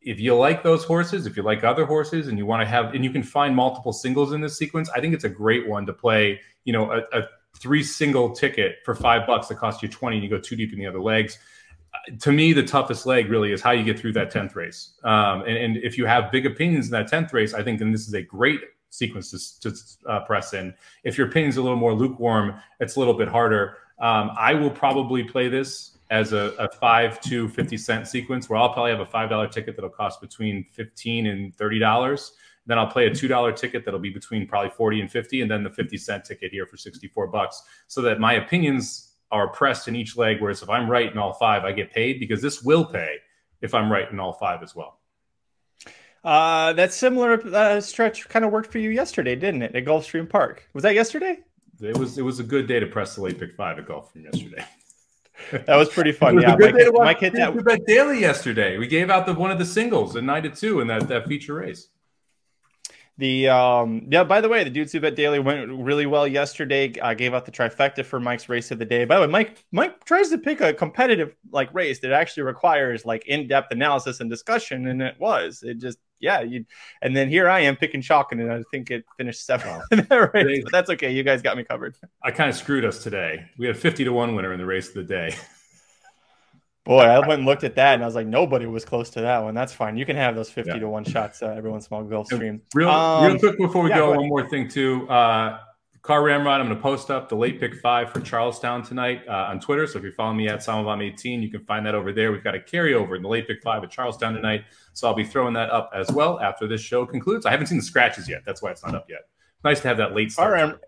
[0.05, 2.95] If you like those horses, if you like other horses, and you want to have,
[2.95, 5.87] and you can find multiple singles in this sequence, I think it's a great one
[5.87, 6.41] to play.
[6.65, 7.23] You know, a, a
[7.59, 10.73] three single ticket for five bucks that costs you twenty, and you go too deep
[10.73, 11.39] in the other legs.
[12.21, 14.95] To me, the toughest leg really is how you get through that tenth race.
[15.05, 17.93] Um, and, and if you have big opinions in that tenth race, I think then
[17.93, 19.77] this is a great sequence to, to
[20.09, 20.75] uh, press in.
[21.05, 23.77] If your opinion's a little more lukewarm, it's a little bit harder.
[24.01, 28.59] Um, I will probably play this as a, a, five to 50 cent sequence where
[28.59, 32.31] I'll probably have a $5 ticket that'll cost between 15 and $30.
[32.67, 35.41] Then I'll play a $2 ticket that'll be between probably 40 and 50.
[35.41, 39.49] And then the 50 cent ticket here for 64 bucks so that my opinions are
[39.49, 40.43] pressed in each leg.
[40.43, 43.17] Whereas if I'm right in all five, I get paid because this will pay
[43.63, 45.01] if I'm right in all five as well.
[46.23, 49.75] Uh, that similar uh, stretch kind of worked for you yesterday, didn't it?
[49.75, 50.69] At Gulfstream Park.
[50.75, 51.39] Was that yesterday?
[51.81, 52.17] It was.
[52.19, 54.65] It was a good day to press the late pick five at Gulfstream yesterday.
[55.51, 56.37] that was pretty fun.
[56.37, 57.33] was yeah, my, kid, my kid.
[57.35, 58.79] Dude, we bet daily yesterday.
[58.79, 61.27] We gave out the one of the singles at nine to two in that that
[61.27, 61.89] feature race.
[63.19, 64.25] The um yeah.
[64.25, 66.93] By the way, the Dudes Who Bet Daily went really well yesterday.
[67.01, 69.05] I gave out the trifecta for Mike's race of the day.
[69.05, 73.05] By the way, Mike Mike tries to pick a competitive like race that actually requires
[73.05, 75.63] like in depth analysis and discussion, and it was.
[75.63, 76.41] It just yeah.
[76.41, 76.65] You
[77.03, 80.33] and then here I am picking chalk, and I think it finished seventh in that
[80.33, 80.63] race.
[80.65, 81.13] But that's okay.
[81.13, 81.97] You guys got me covered.
[82.23, 83.45] I kind of screwed us today.
[83.59, 85.35] We had a fifty to one winner in the race of the day.
[86.85, 89.21] Boy, I went and looked at that, and I was like, nobody was close to
[89.21, 89.55] that one.
[89.55, 89.97] That's fine.
[89.97, 90.79] You can have those fifty Yeah.
[90.81, 92.25] to one shots uh, every once in a while.
[92.25, 92.61] Gulfstream.
[92.75, 95.09] Real, Um, real quick before we yeah, go, go one more thing too.
[95.09, 95.61] Uh,
[96.03, 99.47] Car Ramrod, I'm going to post up the late pick five for Charlestown tonight uh,
[99.51, 99.87] on Twitter.
[99.87, 102.33] So if you're following me at Samavam18, you can find that over there.
[102.33, 104.65] We've got a carryover in the late pick five at Charlestown tonight.
[104.95, 107.47] So I'll be throwing that up as well after this show concludes.
[107.47, 108.43] I haven't seen the scratches yet.
[108.45, 109.21] That's why it's not up yet.
[109.63, 110.51] Nice to have that late Car.
[110.51, 110.81] Ram-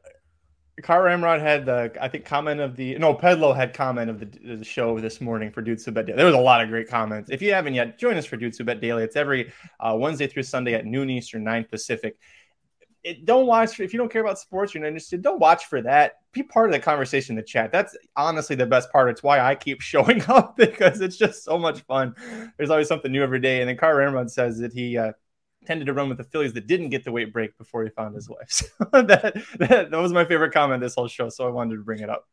[0.82, 4.56] Car Ramrod had the, I think, comment of the no Pedlo had comment of the,
[4.56, 6.16] the show this morning for Dudes Who Bet Daily.
[6.16, 7.30] There was a lot of great comments.
[7.30, 9.04] If you haven't yet, join us for Dudes Who Bet Daily.
[9.04, 12.16] It's every uh, Wednesday through Sunday at noon Eastern, nine Pacific.
[13.04, 14.74] It, don't watch if you don't care about sports.
[14.74, 15.22] You're not interested.
[15.22, 16.14] Don't watch for that.
[16.32, 17.70] Be part of the conversation in the chat.
[17.70, 19.10] That's honestly the best part.
[19.10, 22.14] It's why I keep showing up because it's just so much fun.
[22.56, 23.60] There's always something new every day.
[23.60, 25.12] And then Car Ramrod says that he uh,
[25.66, 28.14] tended to run with the fillies that didn't get the weight break before he found
[28.14, 28.48] his wife.
[28.94, 31.28] So that, that that was my favorite comment this whole show.
[31.28, 32.26] So I wanted to bring it up.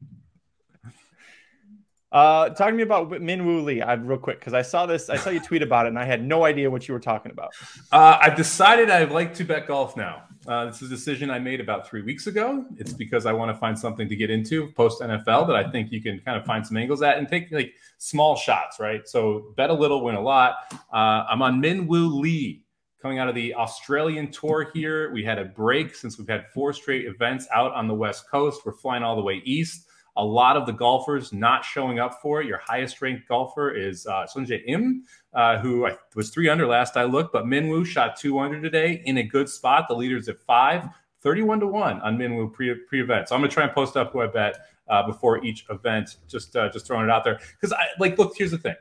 [2.11, 3.81] Uh, talk to me about Min Woo Lee.
[3.81, 5.09] I real quick because I saw this.
[5.09, 7.31] I saw you tweet about it, and I had no idea what you were talking
[7.31, 7.53] about.
[7.91, 10.23] Uh, I've decided I'd like to bet golf now.
[10.47, 12.65] Uh, this is a decision I made about three weeks ago.
[12.77, 15.91] It's because I want to find something to get into post NFL that I think
[15.91, 19.07] you can kind of find some angles at and take like small shots, right?
[19.07, 20.55] So bet a little, win a lot.
[20.91, 22.63] Uh, I'm on Min Woo Lee
[23.01, 25.11] coming out of the Australian tour here.
[25.11, 28.61] We had a break since we've had four straight events out on the West Coast.
[28.65, 29.87] We're flying all the way east.
[30.17, 32.47] A lot of the golfers not showing up for it.
[32.47, 37.03] Your highest ranked golfer is uh, Sungjae Im, uh, who was three under last I
[37.03, 39.87] looked, but Minwoo shot two under today in a good spot.
[39.87, 40.87] The leader's at five.
[41.21, 43.29] 31 to 1 on Minwoo pre, pre-event.
[43.29, 44.57] So I'm going to try and post up who I bet
[44.87, 47.39] uh, before each event, just uh, just throwing it out there.
[47.53, 48.75] Because I like, look, here's the thing.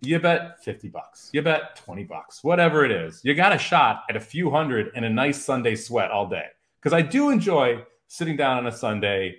[0.00, 1.30] You bet 50 bucks.
[1.32, 3.20] You bet 20 bucks, whatever it is.
[3.24, 6.46] You got a shot at a few hundred and a nice Sunday sweat all day.
[6.80, 9.36] Because I do enjoy sitting down on a Sunday,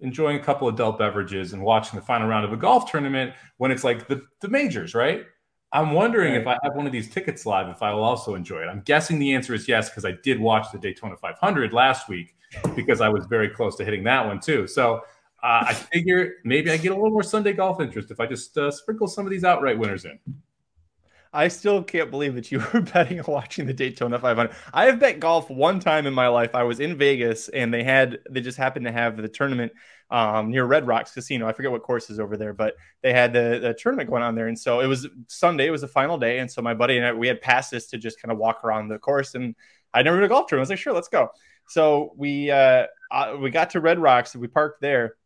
[0.00, 3.32] enjoying a couple of adult beverages and watching the final round of a golf tournament
[3.56, 5.24] when it's like the, the majors, right?
[5.72, 6.40] I'm wondering right.
[6.40, 8.66] if I have one of these tickets live, if I will also enjoy it.
[8.66, 12.34] I'm guessing the answer is yes, because I did watch the Daytona 500 last week
[12.74, 14.66] because I was very close to hitting that one too.
[14.66, 15.02] So
[15.42, 18.56] uh, I figure maybe I get a little more Sunday golf interest if I just
[18.56, 20.18] uh, sprinkle some of these outright winners in.
[21.32, 24.54] I still can't believe that you were betting on watching the Daytona 500.
[24.72, 26.54] I have bet golf one time in my life.
[26.54, 29.72] I was in Vegas and they had they just happened to have the tournament
[30.10, 31.46] um, near Red Rocks Casino.
[31.46, 34.34] I forget what course is over there, but they had the, the tournament going on
[34.34, 34.46] there.
[34.46, 36.38] And so it was Sunday, it was the final day.
[36.38, 38.88] And so my buddy and I, we had passes to just kind of walk around
[38.88, 39.34] the course.
[39.34, 39.54] And
[39.92, 40.70] I never been a golf tournament.
[40.70, 41.30] I was like, sure, let's go.
[41.68, 45.16] So we uh, uh, we got to Red Rocks, we parked there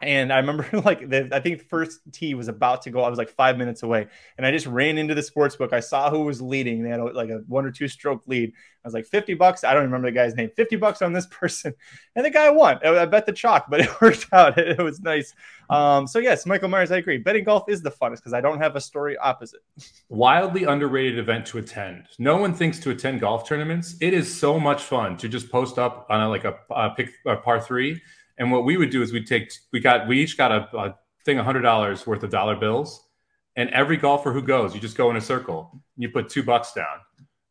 [0.00, 3.02] and I remember like the, I think the first tee was about to go.
[3.02, 5.72] I was like five minutes away, and I just ran into the sports book.
[5.72, 6.82] I saw who was leading.
[6.82, 8.52] They had a, like a one or two stroke lead.
[8.52, 9.64] I was like fifty bucks.
[9.64, 10.50] I don't remember the guy's name.
[10.54, 11.74] Fifty bucks on this person,
[12.14, 12.78] and the guy won.
[12.84, 14.56] I, I bet the chalk, but it worked out.
[14.58, 15.34] It, it was nice.
[15.70, 17.18] Um, so yes, Michael Myers, I agree.
[17.18, 19.60] Betting golf is the funnest because I don't have a story opposite.
[20.08, 22.06] Wildly underrated event to attend.
[22.18, 23.96] No one thinks to attend golf tournaments.
[24.00, 27.10] It is so much fun to just post up on a, like a, a pick
[27.26, 28.00] a par three
[28.38, 30.94] and what we would do is we'd take we got we each got a, a
[31.24, 33.08] thing hundred dollars worth of dollar bills,
[33.56, 36.42] and every golfer who goes, you just go in a circle and you put two
[36.42, 36.98] bucks down,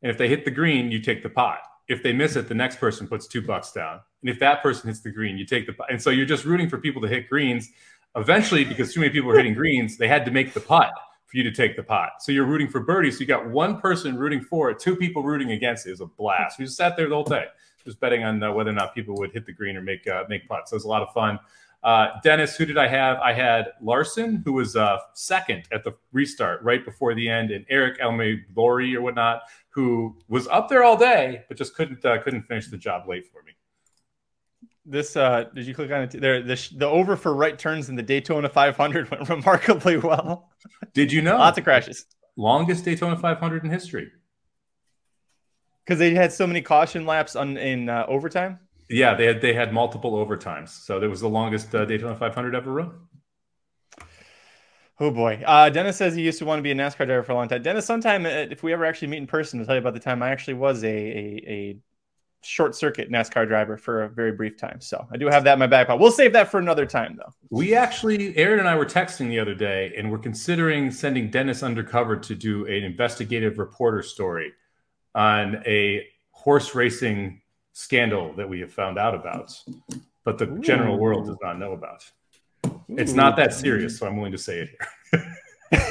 [0.02, 1.60] and if they hit the green, you take the pot.
[1.88, 4.88] If they miss it, the next person puts two bucks down, and if that person
[4.88, 5.88] hits the green, you take the pot.
[5.92, 7.70] And so you're just rooting for people to hit greens.
[8.16, 10.92] Eventually, because too many people were hitting greens, they had to make the putt
[11.28, 12.14] for you to take the pot.
[12.22, 13.12] So you're rooting for birdie.
[13.12, 15.90] So you got one person rooting for it, two people rooting against it.
[15.90, 16.58] It was a blast.
[16.58, 17.46] We just sat there the whole day
[17.88, 20.26] just betting on uh, whether or not people would hit the green or make uh,
[20.30, 20.70] make putts.
[20.70, 21.40] So it was a lot of fun.
[21.84, 23.18] Uh, Dennis, who did I have?
[23.20, 27.66] I had Larson, who was uh, second at the restart right before the end, and
[27.70, 32.22] Eric Elme Lori or whatnot, who was up there all day but just couldn't uh,
[32.22, 33.54] couldn't finish the job late for me.
[34.86, 36.12] This uh, did you click on it?
[36.12, 40.50] There, the, the over for right turns in the Daytona 500 went remarkably well.
[40.94, 41.38] Did you know?
[41.38, 42.06] Lots of crashes.
[42.36, 44.12] Longest Daytona 500 in history
[45.88, 48.60] because they had so many caution laps on in uh, overtime.
[48.90, 52.56] Yeah, they had they had multiple overtimes, so it was the longest uh, Daytona 500
[52.56, 52.92] ever run.
[55.00, 57.32] Oh boy, uh, Dennis says he used to want to be a NASCAR driver for
[57.34, 57.62] a long time.
[57.62, 60.00] Dennis, sometime uh, if we ever actually meet in person, to tell you about the
[60.00, 61.78] time I actually was a, a, a
[62.42, 64.82] short circuit NASCAR driver for a very brief time.
[64.82, 66.02] So I do have that in my back pocket.
[66.02, 67.32] We'll save that for another time, though.
[67.50, 71.62] We actually, Aaron and I were texting the other day, and we're considering sending Dennis
[71.62, 74.54] undercover to do an investigative reporter story
[75.18, 77.41] on a horse racing
[77.74, 79.51] scandal that we have found out about,
[80.24, 80.59] but the Ooh.
[80.59, 82.05] general world does not know about.
[82.68, 82.82] Ooh.
[82.89, 84.70] It's not that serious, so I'm willing to say it
[85.11, 85.38] here.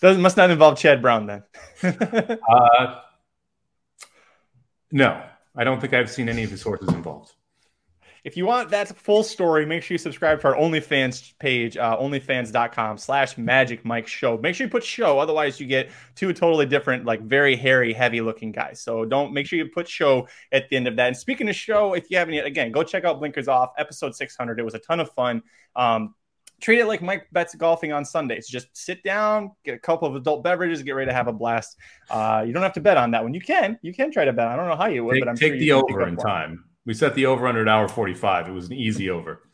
[0.00, 1.42] Doesn't must not involve Chad Brown then.
[1.82, 3.00] uh,
[4.92, 5.22] no,
[5.54, 7.34] I don't think I've seen any of his horses involved.
[8.24, 11.96] If you want that full story, make sure you subscribe to our OnlyFans page, uh,
[11.98, 14.36] onlyfans.com slash magic mike show.
[14.38, 18.20] Make sure you put show, otherwise you get two totally different, like very hairy, heavy
[18.20, 18.80] looking guys.
[18.80, 21.08] So don't make sure you put show at the end of that.
[21.08, 24.14] And speaking of show, if you haven't yet, again, go check out Blinkers Off, episode
[24.14, 24.58] 600.
[24.58, 25.42] It was a ton of fun.
[25.74, 26.14] Um,
[26.60, 28.46] treat it like Mike bets golfing on Sundays.
[28.46, 31.76] Just sit down, get a couple of adult beverages, get ready to have a blast.
[32.10, 33.34] Uh, you don't have to bet on that one.
[33.34, 34.46] You can, you can try to bet.
[34.46, 36.64] I don't know how you would, take, but I'm take sure the over in time.
[36.90, 38.48] We set the over under an hour 45.
[38.48, 39.44] It was an easy over.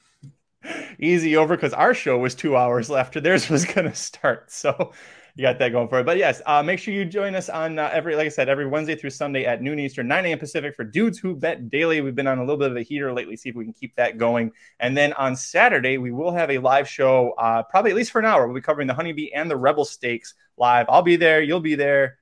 [0.99, 4.51] easy over because our show was two hours after theirs was going to start.
[4.51, 4.95] So
[5.35, 6.07] you got that going for it.
[6.07, 8.67] But yes, uh, make sure you join us on uh, every, like I said, every
[8.67, 10.39] Wednesday through Sunday at noon Eastern, 9 a.m.
[10.39, 12.01] Pacific for Dudes Who Bet Daily.
[12.01, 13.37] We've been on a little bit of a heater lately.
[13.37, 14.53] See if we can keep that going.
[14.81, 18.19] And then on Saturday, we will have a live show, uh, probably at least for
[18.19, 18.47] an hour.
[18.47, 20.87] We'll be covering the Honeybee and the Rebel Stakes live.
[20.89, 21.43] I'll be there.
[21.43, 22.17] You'll be there.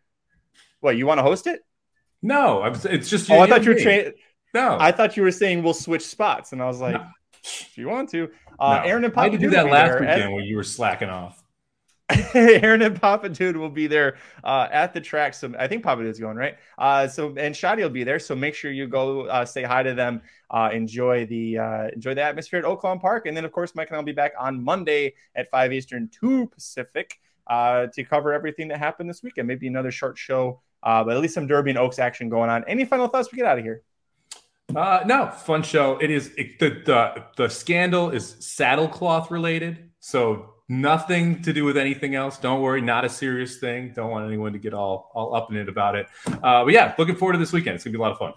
[0.81, 1.61] What, you want to host it?
[2.21, 3.31] No, it's just.
[3.31, 4.13] Oh, I thought you were.
[4.55, 7.07] No, I thought you were saying we'll switch spots, and I was like, no.
[7.43, 8.89] if you want to, uh, no.
[8.89, 9.27] Aaron and Papa.
[9.27, 11.45] I did do that last weekend when you were slacking off.
[12.35, 15.33] Aaron and Papa Dude will be there uh, at the track.
[15.33, 16.57] So I think Papa Dude's going right.
[16.77, 18.19] Uh, so and Shadi will be there.
[18.19, 20.21] So make sure you go uh, say hi to them.
[20.51, 23.89] Uh, enjoy the uh, enjoy the atmosphere at Oaklawn Park, and then of course Mike
[23.89, 28.69] and I'll be back on Monday at five Eastern, two Pacific, uh, to cover everything
[28.69, 29.49] that happened this weekend.
[29.49, 32.65] Maybe another short show, but at least some Derby and Oaks action going on.
[32.69, 33.33] Any final thoughts?
[33.33, 33.83] We get out of here.
[34.75, 35.99] Uh, no, fun show.
[35.99, 41.77] It is it, the the the scandal is saddlecloth related, so nothing to do with
[41.77, 42.39] anything else.
[42.39, 43.93] Don't worry, not a serious thing.
[43.95, 46.07] Don't want anyone to get all all up in it about it.
[46.27, 47.77] Uh, but yeah, looking forward to this weekend.
[47.77, 48.33] It's gonna be a lot of fun.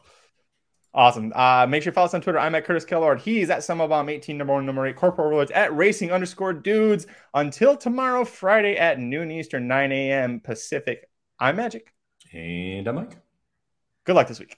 [0.93, 1.31] Awesome.
[1.35, 2.39] Uh, make sure you follow us on Twitter.
[2.39, 3.19] I'm at Curtis Kellard.
[3.19, 7.05] He's at Summabomb 18, number one, number eight, Corporal Overlords at Racing underscore dudes.
[7.35, 10.39] Until tomorrow, Friday at noon Eastern, 9 a.m.
[10.39, 11.07] Pacific.
[11.39, 11.93] I'm Magic.
[12.33, 13.15] And I'm Mike.
[14.05, 14.57] Good luck this week.